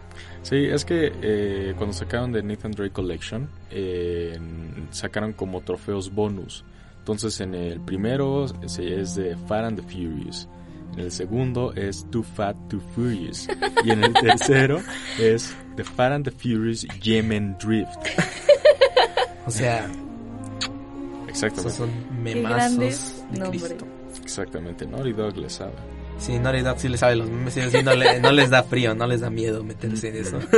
Sí, 0.44 0.56
es 0.72 0.86
que 0.86 1.12
eh, 1.22 1.74
cuando 1.78 1.94
sacaron 1.94 2.32
de 2.32 2.42
Nathan 2.42 2.72
Drake 2.72 2.94
Collection, 2.94 3.50
eh, 3.70 4.40
sacaron 4.92 5.34
como 5.34 5.60
trofeos 5.60 6.10
bonus. 6.13 6.63
Entonces 7.00 7.42
en 7.42 7.54
el 7.54 7.82
primero 7.82 8.46
es 8.63 9.16
de 9.16 9.36
Fat 9.48 9.66
and 9.66 9.82
the 9.82 9.84
Furious. 9.84 10.48
En 10.94 11.00
el 11.01 11.12
segundo 11.12 11.74
es 11.74 12.06
Too 12.12 12.24
Fat, 12.24 12.56
Too 12.70 12.80
Furious. 12.96 13.48
Y 13.84 13.92
en 13.92 14.04
el 14.06 14.13
tercero 14.13 14.80
es 15.20 15.54
The 15.75 15.84
Fat 15.84 16.13
and 16.13 16.25
the 16.25 16.32
Furious 16.32 16.88
Yemen 17.01 17.58
Drift. 17.60 18.00
O 19.46 19.51
sea, 19.51 19.90
esos 21.32 21.44
Exactamente. 21.44 21.78
son 21.78 21.90
Qué 21.90 22.36
memazos 22.36 22.56
grandes 22.78 23.24
de. 23.32 23.50
Cristo. 23.50 23.88
Exactamente. 24.24 24.86
Naughty 24.86 25.14
Dog 25.14 25.38
le 25.38 25.50
sabe. 25.50 25.72
Sí, 26.18 26.38
Naughty 26.38 26.62
Dog 26.62 26.78
sí 26.80 26.88
le 26.90 26.98
sabe 26.98 27.16
los 27.16 27.30
memes, 27.30 27.54
sí, 27.54 27.62
sí, 27.72 27.82
no, 27.84 27.96
le- 27.96 28.20
no 28.20 28.32
les 28.32 28.50
da 28.50 28.62
frío, 28.64 28.94
no 28.94 29.08
les 29.08 29.22
da 29.22 29.30
miedo 29.30 29.64
meterse 29.64 30.10
en 30.10 30.16
eso. 30.18 30.40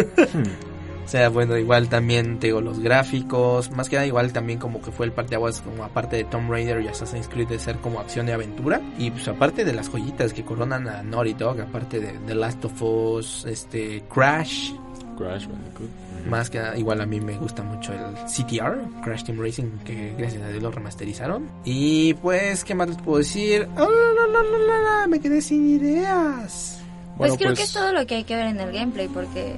O 1.06 1.08
sea, 1.10 1.28
bueno, 1.28 1.58
igual 1.58 1.90
también 1.90 2.40
te 2.40 2.48
digo 2.48 2.62
los 2.62 2.80
gráficos, 2.80 3.70
más 3.72 3.90
que 3.90 3.98
nada 3.98 4.08
igual 4.08 4.32
también 4.32 4.58
como 4.58 4.82
que 4.82 4.90
fue 4.94 5.06
el 5.06 5.12
parteaguas 5.12 5.60
como 5.60 5.84
aparte 5.84 6.16
de 6.16 6.24
Tomb 6.24 6.50
Raider 6.50 6.82
y 6.82 6.88
Assassin's 6.88 7.28
Creed 7.28 7.50
de 7.50 7.60
ser 7.60 7.76
como 7.80 8.00
acción 8.00 8.30
y 8.30 8.32
aventura 8.32 8.80
y 8.98 9.12
pues 9.12 9.28
aparte 9.28 9.66
de 9.66 9.74
las 9.74 9.90
joyitas 9.90 10.32
que 10.32 10.46
coronan 10.46 10.88
a 10.88 11.04
Naughty 11.04 11.34
Dog, 11.34 11.60
aparte 11.60 12.00
de 12.00 12.14
The 12.26 12.36
Last 12.36 12.64
of 12.64 12.82
Us, 12.82 13.46
este 13.46 14.02
Crash, 14.10 14.72
Crash 15.16 15.48
Bandicoot. 15.48 15.90
Más 16.30 16.50
que 16.50 16.60
nada, 16.60 16.78
igual 16.78 17.02
a 17.02 17.06
mí 17.06 17.20
me 17.20 17.38
gusta 17.38 17.64
mucho 17.64 17.92
el 17.94 18.14
CTR, 18.26 19.02
Crash 19.04 19.24
Team 19.24 19.40
Racing, 19.40 19.80
que 19.84 20.14
gracias 20.18 20.42
a 20.42 20.50
Dios 20.50 20.64
lo 20.64 20.72
remasterizaron. 20.72 21.50
Y 21.66 22.14
pues, 22.16 22.64
¿qué 22.64 22.74
más 22.76 22.88
les 22.88 22.98
puedo 22.98 23.18
decir? 23.18 23.68
¡Ah, 23.76 23.82
la, 23.82 24.28
la, 24.28 24.44
la, 24.44 24.58
la, 24.58 25.00
la! 25.02 25.08
me 25.08 25.20
quedé 25.20 25.42
sin 25.42 25.68
ideas. 25.70 26.80
Pues 27.18 27.34
creo 27.38 27.50
pues- 27.50 27.60
que 27.60 27.66
es 27.66 27.74
todo 27.74 27.92
lo 27.92 28.06
que 28.08 28.16
hay 28.16 28.24
que 28.24 28.36
ver 28.36 28.48
en 28.48 28.60
el 28.60 28.72
gameplay 28.72 29.08
porque 29.08 29.56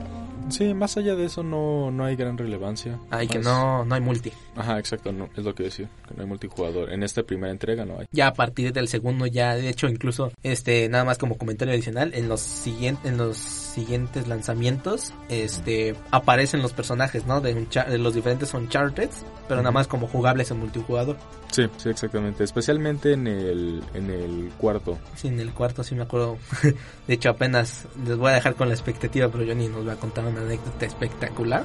Sí, 0.50 0.74
más 0.74 0.96
allá 0.98 1.16
de 1.16 1.26
eso 1.26 1.44
no, 1.44 1.92
no 1.92 2.06
hay 2.06 2.16
gran 2.16 2.38
relevancia. 2.38 3.00
Ay, 3.10 3.28
que 3.28 3.40
no, 3.40 3.84
no 3.86 3.96
hay 3.96 4.02
multi. 4.02 4.32
Ajá, 4.56 4.78
exacto, 4.80 5.12
no, 5.12 5.30
es 5.36 5.44
lo 5.44 5.54
que 5.56 5.64
decía, 5.64 5.90
que 6.08 6.14
no 6.16 6.22
hay 6.24 6.28
multijugador. 6.28 6.92
En 6.94 7.04
esta 7.04 7.24
primera 7.24 7.52
entrega 7.52 7.84
no 7.86 8.00
hay. 8.00 8.06
Ya 8.12 8.28
a 8.28 8.34
partir 8.34 8.72
del 8.74 8.88
segundo 8.88 9.26
ya, 9.26 9.56
de 9.56 9.70
hecho, 9.70 9.88
incluso, 9.88 10.32
este, 10.44 10.88
nada 10.90 11.04
más 11.04 11.18
como 11.18 11.38
comentario 11.38 11.74
adicional, 11.74 12.14
en 12.14 12.30
los 12.30 12.42
siguientes, 12.42 13.06
en 13.12 13.18
los 13.18 13.38
siguientes 13.38 14.28
lanzamientos, 14.28 15.14
este, 15.30 15.96
aparecen 16.12 16.62
los 16.62 16.74
personajes, 16.74 17.26
¿no? 17.26 17.42
De, 17.42 17.56
Uncha- 17.56 17.88
de 17.88 17.98
los 17.98 18.14
diferentes 18.16 18.54
Uncharted, 18.54 19.10
pero 19.48 19.62
nada 19.62 19.72
más 19.72 19.88
como 19.88 20.08
jugables 20.08 20.52
en 20.52 20.60
multijugador. 20.60 21.18
Sí, 21.56 21.70
sí, 21.78 21.88
exactamente. 21.90 22.44
Especialmente 22.44 23.14
en 23.14 23.28
el, 23.28 23.82
en 23.94 24.10
el 24.10 24.52
cuarto. 24.58 25.00
Sí, 25.16 25.30
en 25.30 25.40
el 25.40 25.54
cuarto 25.54 25.86
sí 25.86 25.96
me 25.96 26.02
acuerdo. 26.04 26.38
De 27.08 27.14
hecho, 27.14 27.30
apenas 27.30 27.86
les 28.06 28.18
voy 28.18 28.32
a 28.32 28.36
dejar 28.36 28.56
con 28.56 28.68
la 28.68 28.74
expectativa, 28.74 29.30
pero 29.30 29.46
Johnny 29.48 29.70
nos 29.70 29.88
va 29.88 29.94
a 29.94 29.96
contar 29.96 30.26
una 30.26 30.42
anécdota 30.42 30.86
espectacular. 30.86 31.64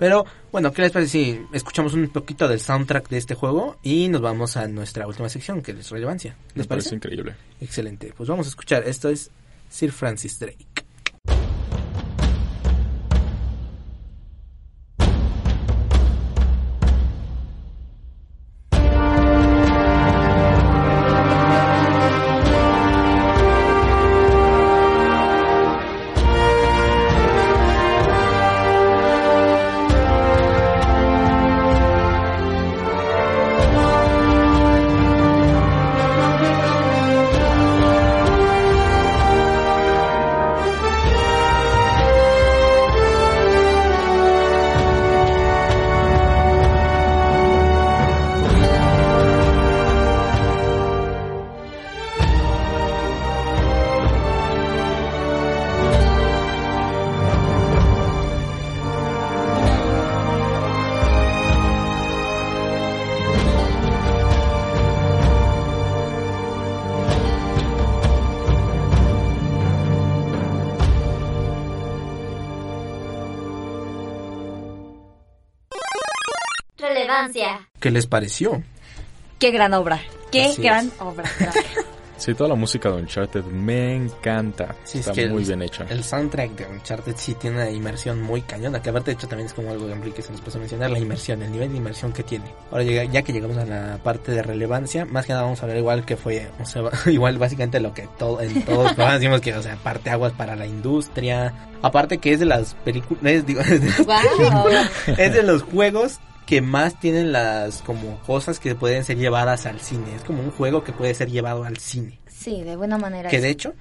Pero 0.00 0.24
bueno, 0.50 0.72
¿qué 0.72 0.82
les 0.82 0.90
parece 0.90 1.12
si 1.12 1.40
escuchamos 1.52 1.94
un 1.94 2.08
poquito 2.08 2.48
del 2.48 2.58
soundtrack 2.58 3.08
de 3.08 3.18
este 3.18 3.36
juego 3.36 3.76
y 3.84 4.08
nos 4.08 4.20
vamos 4.20 4.56
a 4.56 4.66
nuestra 4.66 5.06
última 5.06 5.28
sección, 5.28 5.62
que 5.62 5.70
es 5.70 5.90
relevancia? 5.90 6.34
Me 6.54 6.60
¿Les 6.60 6.66
parece 6.66 6.88
parece? 6.90 6.96
increíble. 6.96 7.36
Excelente. 7.60 8.12
Pues 8.16 8.28
vamos 8.28 8.46
a 8.46 8.48
escuchar. 8.48 8.82
Esto 8.88 9.08
es 9.08 9.30
Sir 9.70 9.92
Francis 9.92 10.40
Drake. 10.40 10.66
¿Qué 77.82 77.90
les 77.90 78.06
pareció? 78.06 78.62
Qué 79.38 79.50
gran 79.50 79.74
obra. 79.74 80.00
Qué 80.30 80.46
Así 80.46 80.62
gran 80.62 80.86
es. 80.86 80.92
obra. 81.00 81.24
Sí, 82.18 82.34
toda 82.34 82.50
la 82.50 82.54
música 82.54 82.88
de 82.88 82.98
Uncharted 82.98 83.42
me 83.46 83.96
encanta. 83.96 84.76
Sí, 84.84 84.98
es 85.00 85.08
Está 85.08 85.12
que 85.12 85.26
muy 85.28 85.42
el- 85.42 85.48
bien 85.48 85.62
hecha. 85.62 85.84
El 85.90 86.04
soundtrack 86.04 86.52
de 86.52 86.66
Uncharted 86.66 87.14
sí 87.16 87.34
tiene 87.34 87.56
una 87.56 87.68
inmersión 87.68 88.22
muy 88.22 88.42
cañona, 88.42 88.80
que 88.80 88.90
aparte 88.90 89.10
de 89.10 89.14
hecho 89.16 89.26
también 89.26 89.46
es 89.48 89.52
como 89.54 89.70
algo 89.72 89.88
de 89.88 90.12
que 90.12 90.22
se 90.22 90.30
nos 90.30 90.40
pasó 90.40 90.58
a 90.58 90.60
mencionar, 90.60 90.92
la 90.92 91.00
inmersión, 91.00 91.42
el 91.42 91.50
nivel 91.50 91.72
de 91.72 91.78
inmersión 91.78 92.12
que 92.12 92.22
tiene. 92.22 92.44
Ahora 92.70 92.84
llega- 92.84 93.04
ya 93.10 93.22
que 93.22 93.32
llegamos 93.32 93.56
a 93.58 93.64
la 93.64 93.98
parte 94.04 94.30
de 94.30 94.40
relevancia, 94.40 95.04
más 95.04 95.26
que 95.26 95.32
nada 95.32 95.42
vamos 95.42 95.58
a 95.58 95.62
hablar 95.62 95.78
igual 95.78 96.04
que 96.04 96.16
fue, 96.16 96.48
o 96.60 96.64
sea, 96.64 96.82
igual 97.10 97.38
básicamente 97.38 97.80
lo 97.80 97.92
que 97.92 98.06
todo, 98.16 98.40
en 98.40 98.62
todos 98.66 98.84
los 98.84 98.92
programas 98.92 99.18
decimos 99.18 99.40
que, 99.40 99.54
o 99.56 99.62
sea, 99.62 99.74
parte 99.82 100.08
aguas 100.10 100.32
para 100.34 100.54
la 100.54 100.66
industria, 100.66 101.52
aparte 101.82 102.18
que 102.18 102.34
es 102.34 102.38
de 102.38 102.46
las 102.46 102.74
películas, 102.84 103.44
digo, 103.44 103.60
es 103.62 103.80
de, 103.80 104.04
Wow. 104.04 104.68
es 105.16 105.34
de 105.34 105.42
los 105.42 105.64
juegos 105.64 106.20
que 106.46 106.60
más 106.60 106.98
tienen 106.98 107.32
las 107.32 107.82
como 107.82 108.18
cosas 108.20 108.58
que 108.58 108.74
pueden 108.74 109.04
ser 109.04 109.16
llevadas 109.16 109.66
al 109.66 109.80
cine, 109.80 110.14
es 110.16 110.22
como 110.22 110.42
un 110.42 110.50
juego 110.50 110.84
que 110.84 110.92
puede 110.92 111.14
ser 111.14 111.30
llevado 111.30 111.64
al 111.64 111.78
cine. 111.78 112.18
Sí, 112.26 112.62
de 112.62 112.76
buena 112.76 112.98
manera. 112.98 113.30
Que 113.30 113.40
de 113.40 113.50
hecho, 113.50 113.74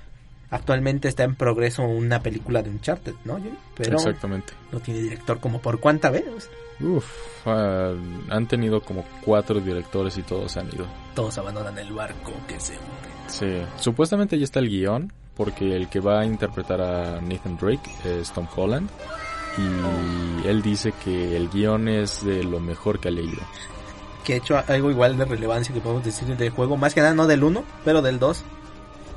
Actualmente 0.52 1.08
está 1.08 1.24
en 1.24 1.36
progreso 1.36 1.84
una 1.84 2.21
película 2.21 2.62
de 2.62 2.69
Uncharted, 2.69 3.13
¿no? 3.24 3.39
Pero 3.78 3.95
Exactamente. 3.95 4.52
No 4.74 4.82
tiene 4.82 5.00
director 5.00 5.39
como 5.39 5.62
por 5.62 5.80
cuánta 5.80 6.10
vez. 6.10 6.26
Uf, 6.82 7.06
uh, 7.47 7.95
han 8.30 8.47
tenido 8.50 8.82
como 8.82 9.06
cuatro 9.24 9.62
directores 9.62 10.17
y 10.17 10.24
todos 10.24 10.58
han 10.58 10.67
ido. 10.67 10.86
Todos 11.15 11.38
abandonan 11.38 11.78
el 11.78 11.93
barco 11.93 12.34
que 12.50 12.60
se 12.60 12.74
hunde. 12.74 13.12
Sí, 13.28 13.62
supuestamente 13.78 14.38
ya 14.38 14.43
está 14.43 14.60
el 14.60 14.67
guion, 14.67 15.13
porque 15.38 15.74
el 15.74 15.88
que 15.88 16.02
va 16.02 16.19
a 16.19 16.26
interpretar 16.26 16.82
a 16.82 17.21
Nathan 17.21 17.56
Drake 17.56 17.89
es 18.04 18.30
Tom 18.34 18.45
Holland. 18.54 18.89
Y 19.58 20.48
él 20.48 20.62
dice 20.62 20.94
que 21.04 21.36
el 21.36 21.50
guion 21.50 21.88
es 21.88 22.24
de 22.24 22.44
lo 22.44 22.60
mejor 22.60 23.00
que 23.00 23.10
ha 23.10 23.12
leído. 23.12 23.42
Que 24.24 24.34
ha 24.34 24.38
hecho 24.38 24.62
algo 24.68 24.92
igual 24.92 25.18
de 25.18 25.26
relevancia 25.26 25.74
que 25.74 25.82
podemos 25.82 26.04
decir 26.04 26.28
del 26.36 26.50
juego, 26.52 26.78
más 26.78 26.94
que 26.94 27.02
nada 27.02 27.14
no 27.14 27.28
del 27.28 27.44
1, 27.44 27.64
pero 27.84 28.02
del 28.02 28.20
2. 28.20 28.44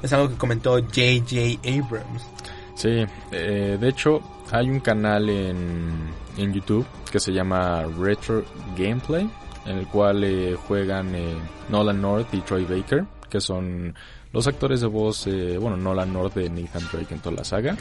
Es 0.03 0.12
algo 0.12 0.29
que 0.29 0.37
comentó 0.37 0.73
J.J. 0.73 1.61
Abrams. 1.66 2.27
Sí, 2.75 3.05
eh, 3.31 3.79
de 3.81 3.88
hecho 3.88 4.20
hay 4.51 4.68
un 4.68 4.81
canal 4.81 5.29
en, 5.31 6.11
en 6.37 6.53
YouTube 6.53 6.87
que 7.11 7.20
se 7.20 7.33
llama 7.33 7.85
Retro 7.99 8.44
Gameplay, 8.77 9.31
en 9.66 9.79
el 9.79 9.87
cual 9.87 10.25
eh, 10.25 10.57
juegan 10.57 11.14
eh, 11.14 11.37
Nolan 11.68 12.01
North 12.01 12.35
y 12.35 12.40
Troy 12.40 12.64
Baker, 12.64 13.05
que 13.31 13.40
son 13.40 13.94
los 14.35 14.49
actores 14.49 14.81
de 14.81 14.88
voz, 14.88 15.29
eh, 15.29 15.57
bueno, 15.59 15.77
Nolan 15.77 16.12
North 16.12 16.35
de 16.35 16.51
Nathan 16.51 16.83
Drake 16.92 17.14
en 17.14 17.20
toda 17.20 17.37
la 17.37 17.44
saga, 17.44 17.77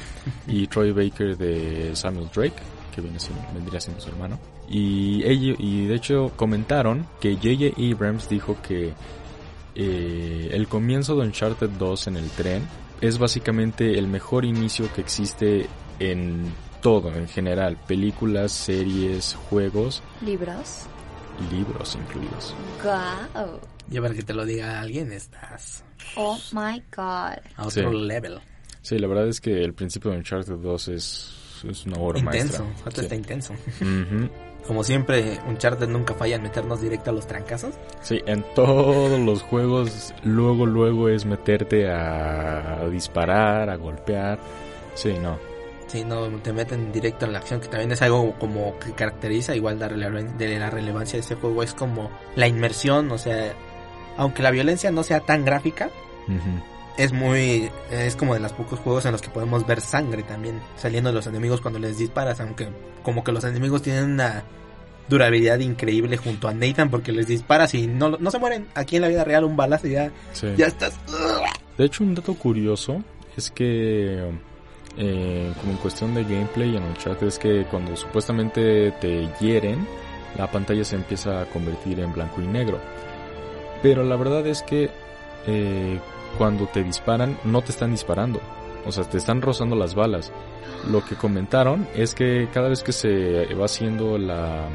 y 0.48 0.68
Troy 0.74 0.92
Baker 0.92 1.36
de 1.36 1.96
Samuel 1.96 2.30
Drake, 2.34 2.54
que 2.94 3.02
viene 3.02 3.20
siendo, 3.20 3.42
vendría 3.56 3.82
siendo 3.82 4.00
su 4.00 4.10
hermano. 4.10 4.40
Y, 4.70 5.24
ellos, 5.26 5.58
y 5.60 5.88
de 5.88 5.96
hecho 5.96 6.32
comentaron 6.36 7.08
que 7.20 7.34
J.J. 7.36 7.74
Abrams 7.92 8.30
dijo 8.30 8.56
que 8.62 8.94
eh, 9.74 10.50
el 10.52 10.68
comienzo 10.68 11.16
de 11.16 11.26
Uncharted 11.26 11.72
2 11.72 12.08
en 12.08 12.18
el 12.18 12.30
tren 12.30 12.68
es 13.02 13.18
básicamente 13.18 13.98
el 13.98 14.08
mejor 14.08 14.46
inicio 14.46 14.94
que 14.94 15.02
existe 15.02 15.66
en 15.98 16.54
todo, 16.84 17.12
en 17.16 17.28
general, 17.28 17.78
películas, 17.88 18.52
series, 18.52 19.36
juegos. 19.50 20.04
Libros. 20.22 20.84
Libros 21.52 21.96
incluidos. 21.96 22.54
Wow. 22.84 23.60
Y 23.90 24.00
para 24.00 24.14
que 24.14 24.22
te 24.22 24.36
lo 24.36 24.46
diga 24.46 24.80
alguien, 24.80 25.12
estás... 25.12 25.84
Oh 26.16 26.38
my 26.52 26.82
god. 26.96 27.40
A 27.56 27.68
otro 27.68 27.92
sí. 27.92 27.98
level. 27.98 28.40
Sí, 28.82 29.00
la 29.00 29.08
verdad 29.08 29.28
es 29.28 29.40
que 29.40 29.64
el 29.64 29.74
principio 29.74 30.12
de 30.12 30.18
Uncharted 30.18 30.56
2 30.56 30.88
es, 30.90 31.64
es 31.68 31.86
una 31.86 31.98
obra 31.98 32.20
intenso, 32.20 32.64
maestra. 32.66 32.92
Sí. 32.92 33.02
está 33.02 33.16
intenso. 33.16 33.54
Uh 33.54 33.86
-huh. 33.86 34.30
Como 34.68 34.84
siempre, 34.84 35.40
Uncharted 35.48 35.90
nunca 35.90 36.14
falla 36.14 36.38
en 36.38 36.44
meternos 36.44 36.82
directo 36.82 37.10
a 37.10 37.14
los 37.14 37.28
trancazos. 37.28 37.74
Sí, 38.02 38.22
en 38.26 38.46
todos 38.56 39.20
los 39.20 39.42
juegos, 39.42 40.14
luego, 40.24 40.66
luego 40.66 41.10
es 41.10 41.26
meterte 41.26 41.90
a 41.90 42.88
disparar, 42.90 43.70
a 43.70 43.76
golpear. 43.76 44.40
Sí, 44.96 45.14
no. 45.22 45.38
Sí, 45.88 46.04
no, 46.04 46.28
te 46.42 46.54
meten 46.54 46.92
directo 46.92 47.26
en 47.26 47.34
la 47.34 47.40
acción, 47.40 47.60
que 47.60 47.68
también 47.68 47.92
es 47.92 48.02
algo 48.02 48.34
como 48.40 48.80
que 48.80 48.94
caracteriza 48.94 49.56
igual 49.56 49.78
de, 49.78 50.58
la 50.58 50.70
relevancia 50.70 51.18
de 51.18 51.22
este 51.22 51.36
juego. 51.36 51.62
Es 51.62 51.74
como 51.74 52.10
la 52.36 52.48
inmersión, 52.48 53.12
o 53.12 53.18
sea, 53.18 53.54
aunque 54.18 54.44
la 54.44 54.52
violencia 54.52 54.92
no 54.92 55.04
sea 55.04 55.22
tan 55.22 55.46
gráfica, 55.46 55.90
uh 56.28 56.32
-huh. 56.32 56.64
es 56.98 57.14
muy, 57.14 57.70
es 57.92 58.16
como 58.16 58.34
de 58.34 58.40
los 58.40 58.54
pocos 58.54 58.80
juegos 58.80 59.06
en 59.06 59.12
los 59.12 59.22
que 59.22 59.30
podemos 59.30 59.66
ver 59.66 59.82
sangre 59.82 60.24
también 60.24 60.60
saliendo 60.78 61.10
de 61.10 61.16
los 61.16 61.28
enemigos 61.28 61.62
cuando 61.62 61.80
les 61.80 61.98
disparas, 61.98 62.40
aunque 62.40 62.68
como 63.04 63.24
que 63.24 63.32
los 63.32 63.44
enemigos 63.44 63.82
tienen 63.82 64.06
una 64.06 64.44
durabilidad 65.10 65.60
increíble 65.60 66.18
junto 66.18 66.48
a 66.48 66.54
Nathan 66.54 66.90
porque 66.90 67.12
les 67.12 67.28
disparas 67.28 67.74
y 67.74 67.88
no, 67.88 68.10
no 68.10 68.32
se 68.32 68.40
mueren. 68.40 68.68
Aquí 68.76 68.96
en 68.96 69.02
la 69.02 69.08
vida 69.08 69.24
real 69.24 69.44
un 69.44 69.56
balazo 69.56 69.88
y 69.88 69.92
ya, 69.92 70.12
sí. 70.34 70.48
ya 70.58 70.68
estás. 70.68 70.94
De 71.78 71.86
hecho, 71.86 72.04
un 72.04 72.16
dato 72.16 72.34
curioso 72.36 73.04
es 73.36 73.52
que 73.52 74.32
eh, 74.98 75.54
como 75.60 75.72
en 75.72 75.78
cuestión 75.80 76.14
de 76.14 76.24
gameplay 76.24 76.76
en 76.76 76.84
Uncharted 76.84 77.28
es 77.28 77.40
que 77.40 77.66
cuando 77.66 77.96
supuestamente 77.96 78.92
te 79.02 79.28
hieren, 79.40 79.88
la 80.38 80.50
pantalla 80.50 80.84
se 80.84 80.96
empieza 80.96 81.42
a 81.42 81.46
convertir 81.46 82.00
en 82.00 82.14
blanco 82.14 82.42
y 82.42 82.48
negro. 82.48 82.80
Pero 83.84 84.04
la 84.04 84.16
verdad 84.16 84.48
es 84.48 84.64
que 84.64 84.90
eh, 85.46 86.00
cuando 86.38 86.66
te 86.66 86.84
disparan, 86.84 87.38
no 87.44 87.62
te 87.62 87.72
están 87.72 87.92
disparando. 87.92 88.40
O 88.86 88.92
sea, 88.92 89.04
te 89.04 89.18
están 89.18 89.42
rozando 89.42 89.76
las 89.76 89.94
balas. 89.94 90.32
Lo 90.90 91.06
que 91.06 91.16
comentaron 91.16 91.88
es 91.94 92.16
que 92.16 92.50
cada 92.52 92.70
vez 92.70 92.82
que 92.82 92.92
se 92.94 93.54
va 93.54 93.66
haciendo 93.66 94.18
la, 94.18 94.68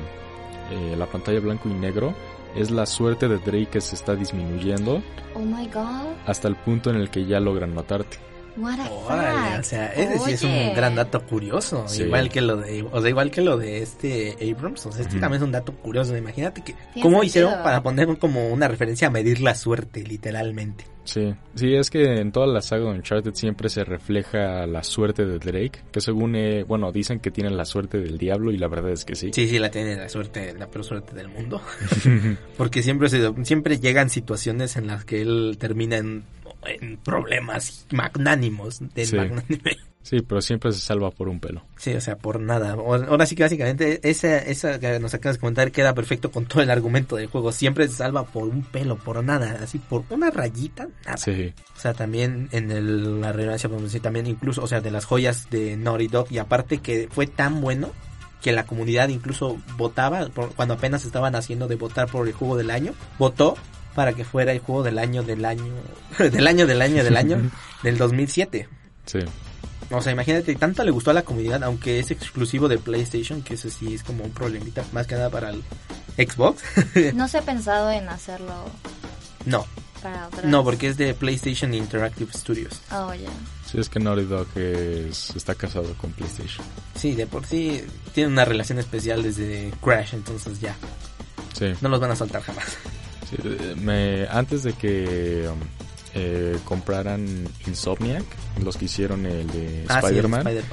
eh, 0.71 0.94
la 0.97 1.07
pantalla 1.07 1.40
blanco 1.40 1.68
y 1.68 1.73
negro, 1.73 2.14
es 2.55 2.71
la 2.71 2.87
suerte 2.87 3.29
de 3.29 3.38
Drake 3.38 3.66
que 3.73 3.81
se 3.81 3.94
está 3.94 4.14
disminuyendo. 4.14 5.03
Oh 5.35 5.40
my 5.40 5.66
god. 5.68 6.14
Hasta 6.27 6.49
el 6.49 6.57
punto 6.57 6.90
en 6.90 6.97
el 6.97 7.11
que 7.11 7.27
ya 7.27 7.40
logran 7.40 7.75
matarte. 7.75 8.18
What 8.59 8.81
a 8.81 8.90
Órale, 8.90 9.59
o 9.59 9.62
sea, 9.62 9.87
ese 9.88 10.18
sí 10.18 10.33
es 10.33 10.42
un 10.42 10.75
gran 10.75 10.94
dato 10.94 11.23
curioso, 11.23 11.85
sí. 11.87 12.03
igual 12.03 12.29
que 12.29 12.40
lo 12.40 12.57
de, 12.57 12.83
o 12.90 13.01
sea, 13.01 13.11
igual 13.11 13.31
que 13.31 13.40
lo 13.40 13.57
de 13.57 13.83
este 13.83 14.37
Abrams, 14.40 14.87
o 14.87 14.92
sea, 14.92 15.03
este 15.03 15.16
-huh. 15.16 15.21
también 15.21 15.42
es 15.42 15.47
un 15.47 15.53
dato 15.53 15.73
curioso, 15.73 16.16
imagínate 16.16 16.62
que 16.62 16.75
cómo 17.01 17.23
hicieron 17.23 17.62
para 17.62 17.83
poner 17.83 18.18
como 18.18 18.49
una 18.49 18.68
referencia 18.68 19.09
a 19.09 19.11
medir 19.11 19.40
la 19.40 19.55
suerte, 19.55 20.03
literalmente. 20.03 20.85
Sí, 21.09 21.35
sí, 21.55 21.75
es 21.75 21.88
que 21.88 22.21
en 22.21 22.33
toda 22.33 22.47
la 22.47 22.61
saga 22.61 22.85
de 22.85 22.99
Uncharted 22.99 23.33
siempre 23.33 23.71
se 23.71 23.83
refleja 23.83 24.66
la 24.66 24.83
suerte 24.83 25.25
de 25.25 25.38
Drake, 25.38 25.81
que 25.90 26.03
según, 26.03 26.37
eh, 26.37 26.64
bueno, 26.64 26.92
dicen 26.92 27.18
que 27.18 27.31
tiene 27.31 27.49
la 27.49 27.64
suerte 27.64 27.99
del 27.99 28.18
diablo 28.18 28.53
y 28.53 28.59
la 28.59 28.68
verdad 28.68 28.92
es 28.92 29.07
que 29.07 29.14
sí. 29.14 29.31
Sí, 29.33 29.49
sí, 29.49 29.59
la 29.59 29.71
tiene 29.71 29.97
la 29.97 30.11
suerte, 30.11 30.53
la 30.53 30.66
peor 30.66 30.85
suerte 30.85 31.16
del 31.16 31.29
mundo. 31.29 31.62
Porque 32.59 32.83
siempre, 32.83 33.09
se, 33.09 33.33
siempre 33.42 33.79
llegan 33.79 34.11
situaciones 34.11 34.77
en 34.77 34.87
las 34.87 35.07
que 35.07 35.23
él 35.23 35.57
termina 35.59 35.97
en, 35.97 36.25
en 36.64 36.97
problemas 36.99 37.87
magnánimos 37.90 38.81
del 38.94 39.07
sí. 39.07 39.16
magnánime. 39.16 39.77
Sí, 40.09 40.23
pero 40.23 40.40
siempre 40.40 40.73
se 40.73 40.81
salva 40.81 41.11
por 41.11 41.29
un 41.29 41.38
pelo. 41.38 41.66
Sí, 41.77 41.92
o 41.92 42.01
sea, 42.01 42.16
por 42.16 42.40
nada. 42.40 42.73
Ahora 42.73 43.27
sí 43.27 43.35
que 43.35 43.42
básicamente 43.42 44.01
esa, 44.09 44.38
esa 44.38 44.81
que 44.81 44.99
nos 45.01 45.12
acabas 45.12 45.37
de 45.37 45.40
comentar 45.40 45.71
queda 45.71 45.94
perfecto 45.94 46.31
con 46.31 46.47
todo 46.47 46.62
el 46.62 46.71
argumento 46.71 47.16
del 47.16 47.27
juego. 47.27 47.53
Siempre 47.53 47.87
se 47.88 47.97
salva 47.97 48.25
por 48.25 48.44
un 48.44 48.62
pelo, 48.62 48.97
por 48.97 49.23
nada, 49.23 49.59
así 49.62 49.79
por 49.79 50.05
una 50.09 50.31
rayita, 50.31 50.88
nada. 51.05 51.18
Sí. 51.18 51.53
O 51.77 51.81
sea, 51.81 51.92
también 51.92 52.49
en 52.53 52.71
el, 52.71 53.21
la 53.21 53.33
relevancia, 53.33 53.68
podemos 53.68 53.90
decir, 53.90 54.01
también 54.01 54.27
incluso, 54.27 54.62
o 54.62 54.66
sea, 54.66 54.81
de 54.81 54.90
las 54.90 55.05
joyas 55.05 55.51
de 55.51 55.77
Naughty 55.77 56.09
Dog 56.09 56.29
y 56.31 56.38
aparte 56.38 56.79
que 56.79 57.09
fue 57.11 57.27
tan 57.27 57.61
bueno 57.61 57.90
que 58.40 58.53
la 58.53 58.64
comunidad 58.64 59.11
incluso 59.11 59.59
votaba, 59.77 60.29
por, 60.29 60.55
cuando 60.55 60.75
apenas 60.75 61.05
estaban 61.05 61.35
haciendo 61.35 61.68
de 61.68 61.75
votar 61.75 62.09
por 62.09 62.27
el 62.27 62.33
juego 62.33 62.57
del 62.57 62.71
año, 62.71 62.94
votó 63.18 63.57
para 63.99 64.13
que 64.13 64.25
fuera 64.25 64.53
el 64.53 64.61
juego 64.61 64.85
del 64.85 64.97
año 64.97 65.25
del 65.25 65.45
año, 65.45 65.75
del 66.21 66.47
año 66.47 66.69
del 66.69 66.81
año 66.81 67.03
del 67.03 67.17
año 67.17 67.51
del 67.83 67.99
2007. 67.99 68.69
Sí. 69.07 69.19
O 69.91 70.01
sea, 70.01 70.13
imagínate, 70.13 70.55
tanto 70.55 70.85
le 70.85 70.93
gustó 70.93 71.11
a 71.11 71.15
la 71.15 71.23
comunidad, 71.23 71.65
aunque 71.65 71.99
es 71.99 72.13
exclusivo 72.13 72.69
de 72.69 72.79
PlayStation, 72.79 73.43
que 73.43 73.55
eso 73.55 73.69
sí 73.69 73.95
es 73.95 74.05
como 74.05 74.23
un 74.23 74.31
problemita, 74.31 74.85
más 74.93 75.09
que 75.09 75.17
nada 75.17 75.31
para 75.31 75.51
el 75.51 75.65
Xbox. 76.17 76.63
¿No 77.15 77.27
se 77.27 77.39
ha 77.39 77.43
pensado 77.43 77.91
en 77.91 78.09
hacerlo? 78.09 78.67
No. 79.47 79.67
Para? 80.01 80.29
No, 80.45 80.63
porque 80.63 80.87
es 80.87 80.97
de 80.97 81.13
PlayStation 81.13 81.75
Interactive 81.75 82.33
Studios. 82.33 82.81
Oh, 82.93 83.13
ya. 83.13 83.23
Yeah. 83.23 83.31
Sí, 83.69 83.81
es 83.81 83.89
que 83.89 83.99
Naughty 83.99 84.27
Dog 84.27 84.47
es, 84.55 85.35
está 85.35 85.57
casado 85.57 85.93
con 85.95 86.13
PlayStation. 86.13 86.65
Sí, 86.95 87.17
de 87.17 87.27
por 87.27 87.45
sí 87.45 87.83
tiene 88.15 88.31
una 88.31 88.45
relación 88.45 88.79
especial 88.79 89.25
desde 89.25 89.73
Crash, 89.83 90.15
entonces 90.15 90.61
ya. 90.61 90.77
Sí. 91.59 91.73
No 91.81 91.89
los 91.89 91.99
van 91.99 92.13
a 92.13 92.17
soltar 92.17 92.43
jamás. 92.43 92.79
Sí, 93.31 93.37
me, 93.81 94.27
antes 94.29 94.62
de 94.62 94.73
que... 94.73 95.49
Um, 95.49 95.59
eh, 96.14 96.59
compraran 96.64 97.47
Insomniac, 97.67 98.25
los 98.64 98.77
que 98.77 98.87
hicieron 98.87 99.27
el 99.27 99.47
de 99.49 99.85
ah, 99.88 100.01
Spider-Man. 100.01 100.43
Sí, 100.43 100.49
Spider 100.49 100.64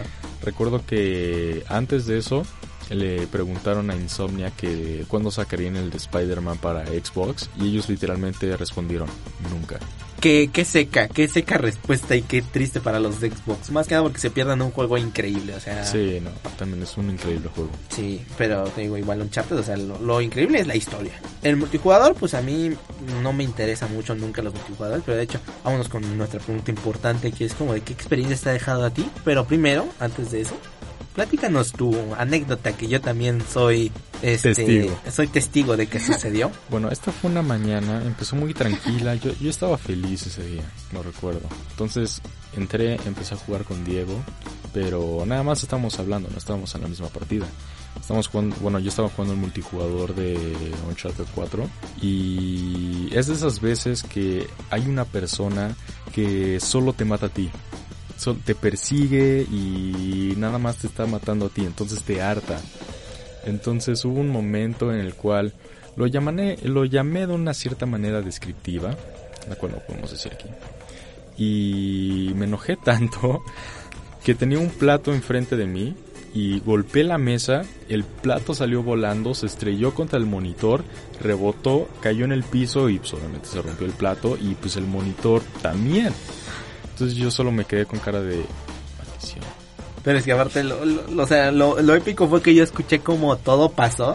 Recuerdo 0.41 0.85
que 0.85 1.63
antes 1.67 2.05
de 2.05 2.17
eso 2.17 2.43
le 2.89 3.27
preguntaron 3.27 3.89
a 3.89 3.95
Insomniac 3.95 4.55
que 4.55 5.05
cuándo 5.07 5.31
sacarían 5.31 5.75
el 5.75 5.89
de 5.89 5.97
Spider-Man 5.97 6.57
para 6.57 6.85
Xbox 6.85 7.49
y 7.57 7.69
ellos 7.69 7.89
literalmente 7.89 8.55
respondieron 8.57 9.07
nunca. 9.51 9.79
Qué, 10.19 10.49
qué 10.51 10.65
seca, 10.65 11.07
qué 11.07 11.27
seca 11.27 11.57
respuesta 11.57 12.15
y 12.15 12.23
qué 12.23 12.41
triste 12.41 12.79
para 12.79 12.99
los 12.99 13.19
de 13.19 13.29
Xbox. 13.29 13.69
Más 13.69 13.87
que 13.87 13.93
nada 13.93 14.03
porque 14.03 14.19
se 14.19 14.31
pierdan 14.31 14.61
un 14.61 14.71
juego 14.71 14.97
increíble, 14.97 15.53
o 15.53 15.59
sea. 15.59 15.83
Sí, 15.83 16.19
no, 16.19 16.31
también 16.57 16.81
es 16.81 16.97
un 16.97 17.11
increíble 17.11 17.47
juego. 17.53 17.69
Sí, 17.89 18.25
pero 18.35 18.63
te 18.63 18.81
digo, 18.81 18.97
igual 18.97 19.21
Uncharted, 19.21 19.57
o 19.57 19.63
sea, 19.63 19.77
lo, 19.77 19.99
lo, 19.99 20.21
increíble 20.21 20.59
es 20.59 20.67
la 20.67 20.75
historia. 20.75 21.11
El 21.43 21.57
multijugador, 21.57 22.15
pues 22.15 22.33
a 22.33 22.41
mí 22.41 22.71
no 23.21 23.33
me 23.33 23.43
interesa 23.43 23.87
mucho 23.87 24.15
nunca 24.15 24.41
los 24.41 24.53
multijugadores, 24.53 25.03
pero 25.05 25.17
de 25.17 25.23
hecho, 25.23 25.39
vámonos 25.63 25.89
con 25.89 26.17
nuestra 26.17 26.39
pregunta 26.39 26.71
importante, 26.71 27.31
que 27.31 27.45
es 27.45 27.53
como 27.53 27.73
de 27.73 27.81
qué 27.81 27.93
experiencia 27.93 28.35
te 28.35 28.49
ha 28.49 28.53
dejado 28.53 28.83
a 28.83 28.89
ti. 28.89 29.07
Pero 29.23 29.45
primero, 29.45 29.87
antes 29.99 30.31
de 30.31 30.41
eso, 30.41 30.57
platícanos 31.15 31.71
tu 31.71 31.95
anécdota 32.17 32.75
que 32.75 32.87
yo 32.87 33.01
también 33.01 33.41
soy 33.41 33.91
este, 34.21 34.53
testigo. 34.53 34.99
soy 35.09 35.27
testigo 35.27 35.77
de 35.77 35.87
que 35.87 35.99
sucedió. 35.99 36.51
bueno, 36.69 36.89
esta 36.91 37.11
fue 37.11 37.31
una 37.31 37.41
mañana, 37.41 38.03
empezó 38.05 38.35
muy 38.35 38.53
tranquila, 38.53 39.15
yo, 39.15 39.31
yo 39.39 39.49
estaba 39.49 39.77
feliz 39.77 40.27
ese 40.27 40.45
día, 40.45 40.63
lo 40.93 41.01
recuerdo. 41.01 41.47
Entonces 41.71 42.21
entré, 42.55 42.95
empecé 43.05 43.35
a 43.35 43.37
jugar 43.37 43.63
con 43.63 43.83
Diego, 43.85 44.21
pero 44.73 45.23
nada 45.25 45.43
más 45.43 45.63
estábamos 45.63 45.97
hablando, 45.99 46.29
no 46.29 46.37
estábamos 46.37 46.75
en 46.75 46.81
la 46.81 46.87
misma 46.87 47.07
partida. 47.07 47.45
Estamos 47.99 48.27
jugando, 48.27 48.57
bueno, 48.57 48.77
yo 48.79 48.89
estaba 48.89 49.09
jugando 49.09 49.33
el 49.33 49.39
multijugador 49.39 50.13
de 50.13 50.37
Uncharted 50.89 51.23
4 51.33 51.69
y 52.01 53.09
es 53.13 53.27
de 53.27 53.33
esas 53.33 53.61
veces 53.61 54.03
que 54.03 54.47
hay 54.69 54.85
una 54.87 55.05
persona 55.05 55.75
que 56.13 56.59
solo 56.59 56.93
te 56.93 57.05
mata 57.05 57.27
a 57.27 57.29
ti. 57.29 57.49
Te 58.45 58.55
persigue 58.55 59.41
y 59.43 60.33
nada 60.37 60.57
más 60.57 60.77
te 60.77 60.87
está 60.87 61.05
matando 61.05 61.47
a 61.47 61.49
ti, 61.49 61.65
entonces 61.65 62.03
te 62.03 62.21
harta. 62.21 62.59
Entonces 63.45 64.03
hubo 64.05 64.19
un 64.19 64.29
momento 64.29 64.91
en 64.91 64.99
el 64.99 65.13
cual 65.13 65.53
lo 65.95 66.07
llamé, 66.07 66.57
lo 66.63 66.85
llamé 66.85 67.27
de 67.27 67.33
una 67.33 67.53
cierta 67.53 67.85
manera 67.85 68.21
descriptiva, 68.21 68.95
la 69.47 69.55
cual 69.55 69.73
no 69.73 69.79
podemos 69.79 70.11
decir 70.11 70.33
aquí. 70.33 70.49
Y 71.37 72.33
me 72.35 72.45
enojé 72.45 72.75
tanto 72.83 73.43
que 74.23 74.35
tenía 74.35 74.59
un 74.59 74.69
plato 74.69 75.13
enfrente 75.13 75.55
de 75.55 75.67
mí 75.67 75.95
y 76.33 76.59
golpeé 76.59 77.05
la 77.05 77.17
mesa, 77.17 77.61
el 77.87 78.03
plato 78.03 78.53
salió 78.53 78.83
volando, 78.83 79.33
se 79.33 79.45
estrelló 79.45 79.93
contra 79.93 80.19
el 80.19 80.25
monitor, 80.25 80.83
rebotó, 81.21 81.87
cayó 82.01 82.25
en 82.25 82.33
el 82.33 82.43
piso 82.43 82.89
y 82.89 82.99
pues 82.99 83.13
obviamente 83.13 83.47
se 83.47 83.61
rompió 83.61 83.85
el 83.85 83.93
plato 83.93 84.37
y 84.39 84.55
pues 84.55 84.75
el 84.75 84.85
monitor 84.85 85.41
también. 85.61 86.11
Entonces 86.95 87.17
yo 87.17 87.29
solo 87.29 87.51
me 87.51 87.65
quedé 87.65 87.85
con 87.85 87.99
cara 87.99 88.21
de 88.21 88.41
maldición. 88.97 89.43
Pero 90.01 90.17
es 90.19 90.23
que 90.23 90.31
aparte, 90.31 90.63
lo, 90.63 90.85
lo- 90.85 91.23
o 91.23 91.27
sea, 91.27 91.51
lo, 91.51 91.81
lo 91.81 91.93
épico 91.95 92.27
fue 92.29 92.41
que 92.41 92.55
yo 92.55 92.63
escuché 92.63 92.99
como 92.99 93.35
todo 93.37 93.69
pasó. 93.69 94.13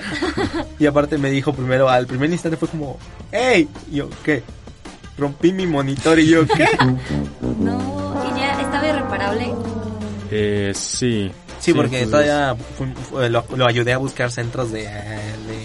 y 0.79 0.87
aparte 0.87 1.19
me 1.19 1.31
dijo 1.31 1.53
primero, 1.53 1.89
al 1.91 2.07
primer 2.07 2.31
instante 2.31 2.57
fue 2.57 2.69
como, 2.69 2.97
¡Ey! 3.33 3.69
Y 3.91 3.97
yo, 3.97 4.09
¿qué? 4.25 4.43
Rompí 5.19 5.53
mi 5.53 5.67
monitor 5.67 6.19
y 6.19 6.29
yo, 6.29 6.47
¿qué? 6.47 6.67
No, 7.59 8.15
y 8.35 8.39
ya 8.41 8.53
estaba 8.63 8.89
irreparable. 8.89 9.53
Eh, 10.31 10.73
sí. 10.75 11.31
Sí, 11.59 11.75
porque 11.75 12.07
todavía 12.07 12.57
fui- 12.79 13.29
lo, 13.29 13.45
lo 13.55 13.67
ayudé 13.67 13.93
a 13.93 13.99
buscar 13.99 14.31
centros 14.31 14.73
de, 14.73 14.85
de, 14.85 15.60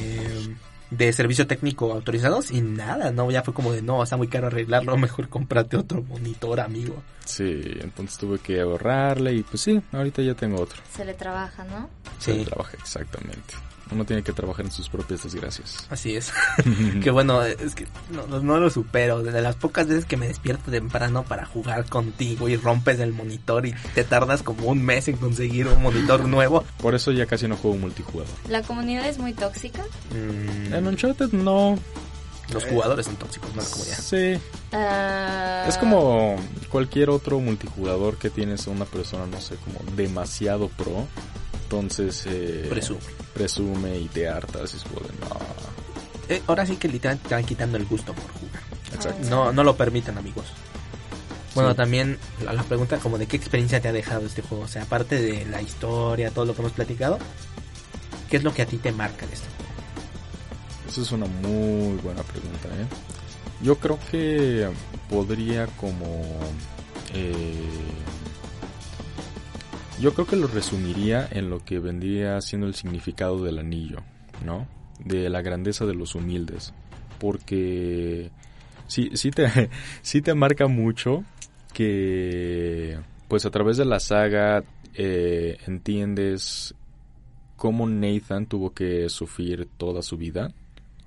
de 0.91 1.11
servicio 1.13 1.47
técnico 1.47 1.91
autorizados 1.93 2.51
y 2.51 2.61
nada, 2.61 3.11
no, 3.11 3.29
ya 3.31 3.41
fue 3.41 3.53
como 3.53 3.71
de, 3.73 3.81
no, 3.81 4.03
está 4.03 4.17
muy 4.17 4.27
caro 4.27 4.47
arreglarlo, 4.47 4.97
mejor 4.97 5.29
cómprate 5.29 5.77
otro 5.77 6.03
monitor, 6.03 6.59
amigo. 6.59 7.01
Sí, 7.25 7.61
entonces 7.81 8.17
tuve 8.17 8.37
que 8.39 8.61
ahorrarle 8.61 9.33
y 9.33 9.43
pues 9.43 9.61
sí, 9.61 9.81
ahorita 9.91 10.21
ya 10.21 10.35
tengo 10.35 10.61
otro. 10.61 10.81
Se 10.95 11.03
le 11.03 11.13
trabaja, 11.15 11.63
¿no? 11.65 11.89
Se 12.19 12.33
Sí. 12.33 12.45
trabaja 12.45 12.77
exactamente. 12.77 13.55
Uno 13.91 14.03
tiene 14.03 14.23
que 14.23 14.33
trabajar 14.33 14.65
en 14.65 14.71
sus 14.71 14.89
propias 14.89 15.23
desgracias. 15.23 15.85
Así 15.91 16.15
es. 16.15 16.31
que 17.03 17.11
bueno, 17.11 17.43
es 17.43 17.75
que 17.75 17.85
no, 18.11 18.39
no- 18.41 18.57
lo 18.59 18.69
supero. 18.69 19.21
De 19.21 19.41
las 19.41 19.55
pocas 19.55 19.87
veces 19.87 20.05
que 20.05 20.17
me 20.17 20.27
despierto 20.27 20.71
temprano 20.71 21.23
para 21.23 21.45
jugar 21.45 21.85
contigo 21.85 22.49
y 22.49 22.55
rompes 22.57 22.99
el 22.99 23.13
monitor 23.13 23.65
y 23.67 23.75
te 23.93 24.03
tardas 24.03 24.41
como 24.41 24.67
un 24.67 24.81
mes 24.83 25.07
en 25.07 25.17
conseguir 25.17 25.67
un 25.67 25.83
monitor 25.83 26.27
nuevo. 26.27 26.63
Por 26.77 26.95
eso 26.95 27.11
ya 27.11 27.25
casi 27.27 27.47
no 27.47 27.57
juego 27.57 27.77
multijugador. 27.77 28.33
La 28.49 28.63
comunidad 28.63 29.07
es 29.07 29.19
muy 29.19 29.33
tóxica. 29.33 29.83
Mm, 30.11 30.73
En 30.73 30.87
Uncharted 30.87 31.31
no. 31.33 31.77
los 32.51 32.65
jugadores 32.65 33.05
son 33.05 33.15
tóxicos, 33.17 33.53
no 33.55 33.61
la 33.61 33.69
comunidad. 33.69 33.97
Sí. 33.99 34.39
Ah, 34.71 35.65
Es 35.67 35.77
como 35.77 36.35
cualquier 36.69 37.09
otro 37.09 37.39
multijugador 37.39 38.17
que 38.17 38.29
tienes 38.29 38.67
a 38.67 38.71
una 38.71 38.85
persona, 38.85 39.25
no 39.27 39.39
sé, 39.41 39.55
como 39.57 39.79
demasiado 39.95 40.69
pro. 40.69 41.07
Entonces 41.79 42.23
eh, 42.27 42.67
Presume. 42.69 42.99
presume 43.33 43.97
y 43.99 44.07
te 44.07 44.27
hartas 44.27 44.73
y 44.73 44.77
es 44.77 44.83
como 44.83 44.99
de 45.01 45.09
no. 45.19 45.39
Eh, 46.29 46.41
ahora 46.47 46.65
sí 46.65 46.77
que 46.77 46.87
literalmente 46.87 47.29
te 47.29 47.35
van 47.35 47.45
quitando 47.45 47.77
el 47.77 47.85
gusto 47.85 48.13
por 48.13 48.31
jugar. 48.31 48.61
Exacto. 48.93 49.27
No, 49.29 49.51
no 49.51 49.63
lo 49.63 49.75
permitan, 49.75 50.17
amigos. 50.17 50.45
Bueno, 51.53 51.71
Sí. 51.71 51.77
también 51.77 52.17
la, 52.43 52.53
la 52.53 52.63
pregunta 52.63 52.97
como 52.97 53.17
de 53.17 53.27
qué 53.27 53.37
experiencia 53.37 53.79
te 53.81 53.87
ha 53.87 53.93
dejado 53.93 54.25
este 54.25 54.41
juego. 54.41 54.63
O 54.63 54.67
sea, 54.67 54.83
aparte 54.83 55.21
de 55.21 55.45
la 55.45 55.61
historia, 55.61 56.31
todo 56.31 56.45
lo 56.45 56.53
que 56.55 56.61
hemos 56.61 56.73
platicado, 56.73 57.17
¿qué 58.29 58.37
es 58.37 58.43
lo 58.43 58.53
que 58.53 58.61
a 58.61 58.65
ti 58.65 58.77
te 58.77 58.91
marca 58.91 59.25
de 59.27 59.33
este 59.33 59.47
juego? 59.47 59.71
Esa 60.89 61.01
es 61.01 61.11
una 61.11 61.25
muy 61.27 61.97
buena 61.97 62.23
pregunta, 62.23 62.67
¿eh? 62.69 62.87
Yo 63.61 63.77
creo 63.77 63.97
que 64.11 64.69
podría 65.09 65.67
como... 65.67 66.21
eh, 67.13 67.53
yo 69.99 70.13
creo 70.13 70.25
que 70.27 70.35
lo 70.35 70.47
resumiría 70.47 71.27
en 71.31 71.49
lo 71.49 71.63
que 71.63 71.79
vendría 71.79 72.39
siendo 72.41 72.67
el 72.67 72.75
significado 72.75 73.43
del 73.43 73.59
anillo, 73.59 73.99
¿no? 74.43 74.67
De 75.03 75.29
la 75.29 75.41
grandeza 75.41 75.85
de 75.85 75.93
los 75.95 76.15
humildes. 76.15 76.73
Porque 77.19 78.29
sí, 78.87 79.09
sí, 79.13 79.31
te, 79.31 79.69
sí 80.01 80.21
te 80.21 80.33
marca 80.33 80.67
mucho 80.67 81.23
que 81.73 82.97
pues 83.27 83.45
a 83.45 83.51
través 83.51 83.77
de 83.77 83.85
la 83.85 83.99
saga 83.99 84.63
eh, 84.93 85.57
entiendes 85.67 86.73
cómo 87.55 87.87
Nathan 87.87 88.45
tuvo 88.45 88.73
que 88.73 89.09
sufrir 89.09 89.67
toda 89.77 90.01
su 90.01 90.17
vida 90.17 90.51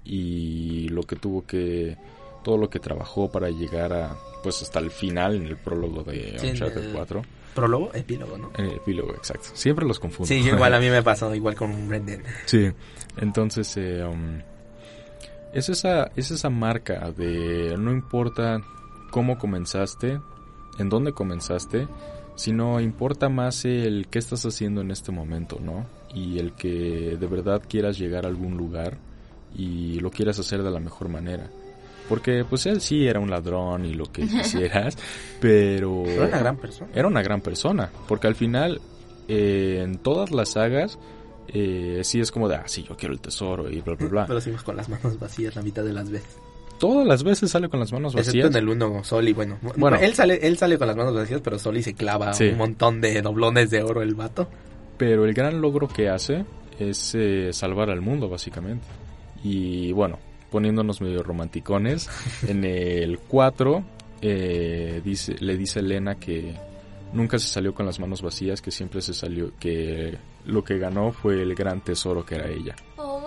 y 0.04 0.88
lo 0.88 1.02
que 1.02 1.16
tuvo 1.16 1.46
que 1.46 1.96
todo 2.42 2.56
lo 2.56 2.70
que 2.70 2.78
trabajó 2.80 3.30
para 3.30 3.50
llegar 3.50 3.92
a 3.92 4.16
pues 4.42 4.62
hasta 4.62 4.78
el 4.78 4.90
final 4.90 5.36
en 5.36 5.46
el 5.46 5.56
prólogo 5.56 6.02
de 6.04 6.38
Sí, 6.38 6.48
Uncharted 6.48 6.84
el- 6.86 6.92
4 6.92 7.22
Prólogo, 7.58 7.90
epílogo, 7.94 8.38
¿no? 8.38 8.50
el 8.56 8.72
epílogo 8.72 9.14
exacto 9.14 9.50
siempre 9.54 9.86
los 9.86 9.98
confundo 9.98 10.26
Sí, 10.26 10.42
yo 10.42 10.54
igual 10.54 10.74
a 10.74 10.80
mí 10.80 10.88
me 10.88 11.02
pasó 11.04 11.34
igual 11.34 11.54
con 11.54 11.88
Dead. 11.88 12.20
Sí, 12.46 12.70
entonces 13.16 13.76
eh, 13.76 14.04
um, 14.04 14.40
es 15.52 15.68
esa 15.68 16.10
es 16.16 16.30
esa 16.30 16.50
marca 16.50 17.10
de 17.12 17.76
no 17.78 17.90
importa 17.90 18.60
cómo 19.10 19.38
comenzaste, 19.38 20.20
en 20.78 20.88
dónde 20.88 21.12
comenzaste, 21.12 21.88
sino 22.36 22.80
importa 22.80 23.28
más 23.28 23.64
el 23.64 24.06
qué 24.08 24.18
estás 24.18 24.44
haciendo 24.44 24.80
en 24.80 24.90
este 24.90 25.12
momento, 25.12 25.58
¿no? 25.60 25.86
Y 26.14 26.38
el 26.38 26.52
que 26.52 27.16
de 27.18 27.26
verdad 27.26 27.62
quieras 27.68 27.98
llegar 27.98 28.24
a 28.24 28.28
algún 28.28 28.56
lugar 28.56 28.98
y 29.54 29.98
lo 30.00 30.10
quieras 30.10 30.38
hacer 30.38 30.62
de 30.62 30.70
la 30.70 30.80
mejor 30.80 31.08
manera. 31.08 31.50
Porque 32.08 32.44
pues 32.48 32.64
él 32.66 32.80
sí 32.80 33.06
era 33.06 33.20
un 33.20 33.30
ladrón 33.30 33.84
y 33.84 33.94
lo 33.94 34.06
que 34.06 34.22
quisieras, 34.26 34.96
pero... 35.40 36.04
Era 36.06 36.26
una 36.26 36.38
gran 36.38 36.56
persona. 36.56 36.90
Era 36.94 37.08
una 37.08 37.22
gran 37.22 37.40
persona, 37.40 37.90
porque 38.06 38.26
al 38.26 38.34
final 38.34 38.80
eh, 39.28 39.80
en 39.84 39.98
todas 39.98 40.30
las 40.30 40.50
sagas 40.50 40.98
eh, 41.48 42.00
sí 42.04 42.20
es 42.20 42.30
como 42.30 42.48
de, 42.48 42.56
ah, 42.56 42.62
sí, 42.66 42.84
yo 42.88 42.96
quiero 42.96 43.14
el 43.14 43.20
tesoro 43.20 43.70
y 43.70 43.80
bla, 43.80 43.94
bla, 43.94 44.08
bla. 44.08 44.26
Pero 44.26 44.40
seguimos 44.40 44.62
con 44.64 44.76
las 44.76 44.88
manos 44.88 45.18
vacías 45.18 45.54
la 45.56 45.62
mitad 45.62 45.84
de 45.84 45.92
las 45.92 46.10
veces. 46.10 46.38
Todas 46.78 47.06
las 47.06 47.24
veces 47.24 47.50
sale 47.50 47.68
con 47.68 47.80
las 47.80 47.92
manos 47.92 48.14
Excepto 48.14 48.38
vacías. 48.46 48.50
en 48.54 48.56
el 48.56 48.68
uno, 48.68 49.02
Soli, 49.02 49.32
bueno. 49.32 49.58
Bueno. 49.60 49.74
Bueno, 49.78 49.96
él 49.96 50.14
sale, 50.14 50.38
él 50.46 50.56
sale 50.56 50.78
con 50.78 50.86
las 50.86 50.96
manos 50.96 51.12
vacías, 51.14 51.40
pero 51.42 51.58
Soli 51.58 51.82
se 51.82 51.94
clava 51.94 52.32
Sí. 52.34 52.44
un 52.50 52.58
montón 52.58 53.00
de 53.00 53.20
doblones 53.20 53.68
de 53.70 53.82
oro 53.82 54.00
el 54.00 54.14
vato. 54.14 54.48
Pero 54.96 55.24
el 55.24 55.34
gran 55.34 55.60
logro 55.60 55.88
que 55.88 56.08
hace 56.08 56.44
es 56.78 57.14
eh, 57.16 57.50
salvar 57.52 57.90
al 57.90 58.00
mundo, 58.00 58.28
básicamente. 58.28 58.84
Y 59.42 59.90
bueno, 59.92 60.18
poniéndonos 60.50 61.00
medio 61.00 61.22
romanticones, 61.22 62.08
en 62.48 62.64
el 62.64 63.18
4 63.18 63.84
eh, 64.20 65.00
dice, 65.04 65.36
le 65.38 65.56
dice 65.56 65.80
Elena 65.80 66.16
que 66.16 66.54
nunca 67.12 67.38
se 67.38 67.48
salió 67.48 67.74
con 67.74 67.86
las 67.86 68.00
manos 68.00 68.22
vacías, 68.22 68.60
que 68.60 68.70
siempre 68.70 69.00
se 69.00 69.14
salió, 69.14 69.52
que 69.58 70.18
lo 70.44 70.64
que 70.64 70.78
ganó 70.78 71.12
fue 71.12 71.40
el 71.42 71.54
gran 71.54 71.80
tesoro 71.80 72.24
que 72.24 72.34
era 72.36 72.48
ella. 72.48 72.76
Oh, 72.96 73.18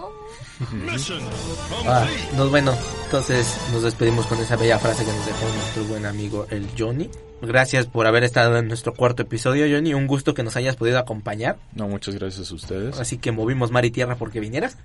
Ah, 1.88 2.08
no, 2.36 2.50
bueno, 2.50 2.74
entonces 3.06 3.58
nos 3.72 3.84
despedimos 3.84 4.28
con 4.28 4.40
esa 4.40 4.56
bella 4.56 4.78
frase 4.78 5.04
que 5.04 5.12
nos 5.12 5.26
dejó 5.26 5.46
nuestro 5.46 5.84
buen 5.86 6.06
amigo 6.06 6.46
el 6.50 6.68
Johnny. 6.78 7.10
Gracias 7.42 7.88
por 7.88 8.06
haber 8.06 8.24
estado 8.24 8.58
en 8.58 8.68
nuestro 8.68 8.94
cuarto 8.94 9.24
episodio, 9.24 9.66
Johnny. 9.74 9.94
Un 9.96 10.06
gusto 10.06 10.34
que 10.34 10.44
nos 10.44 10.56
hayas 10.56 10.76
podido 10.76 11.00
acompañar. 11.00 11.58
No, 11.74 11.88
muchas 11.88 12.16
gracias 12.16 12.52
a 12.52 12.56
ustedes. 12.56 13.00
Así 13.00 13.18
que 13.18 13.32
movimos 13.32 13.72
mar 13.72 13.86
y 13.86 13.92
tierra 13.92 14.16
porque 14.16 14.40
vinieras. 14.40 14.78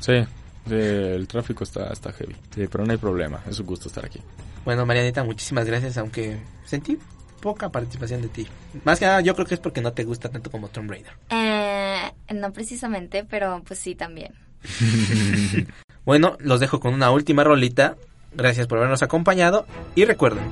Sí, 0.00 0.24
el 0.72 1.26
tráfico 1.28 1.64
está, 1.64 1.92
está 1.92 2.12
heavy. 2.12 2.34
Sí, 2.54 2.66
pero 2.70 2.84
no 2.84 2.92
hay 2.92 2.98
problema, 2.98 3.40
es 3.48 3.58
un 3.60 3.66
gusto 3.66 3.88
estar 3.88 4.04
aquí. 4.04 4.20
Bueno, 4.64 4.84
Marianita, 4.86 5.24
muchísimas 5.24 5.66
gracias, 5.66 5.96
aunque 5.98 6.38
sentí 6.64 6.98
poca 7.40 7.70
participación 7.70 8.22
de 8.22 8.28
ti. 8.28 8.46
Más 8.84 8.98
que 8.98 9.06
nada, 9.06 9.20
yo 9.20 9.34
creo 9.34 9.46
que 9.46 9.54
es 9.54 9.60
porque 9.60 9.80
no 9.80 9.92
te 9.92 10.04
gusta 10.04 10.28
tanto 10.28 10.50
como 10.50 10.68
Tomb 10.68 10.90
Raider. 10.90 11.12
eh, 11.30 12.12
no 12.34 12.52
precisamente, 12.52 13.24
pero 13.24 13.62
pues 13.66 13.78
sí 13.80 13.94
también. 13.94 14.34
Bueno, 16.04 16.38
los 16.40 16.58
dejo 16.58 16.80
con 16.80 16.94
una 16.94 17.10
última 17.10 17.44
rolita. 17.44 17.96
Gracias 18.34 18.66
por 18.66 18.78
habernos 18.78 19.02
acompañado. 19.02 19.66
Y 19.94 20.06
recuerden, 20.06 20.44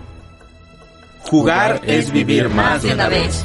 jugar, 1.22 1.81
es 1.87 2.11
vivir 2.12 2.50
más 2.50 2.83
de 2.83 2.92
una 2.92 3.09
vez. 3.09 3.44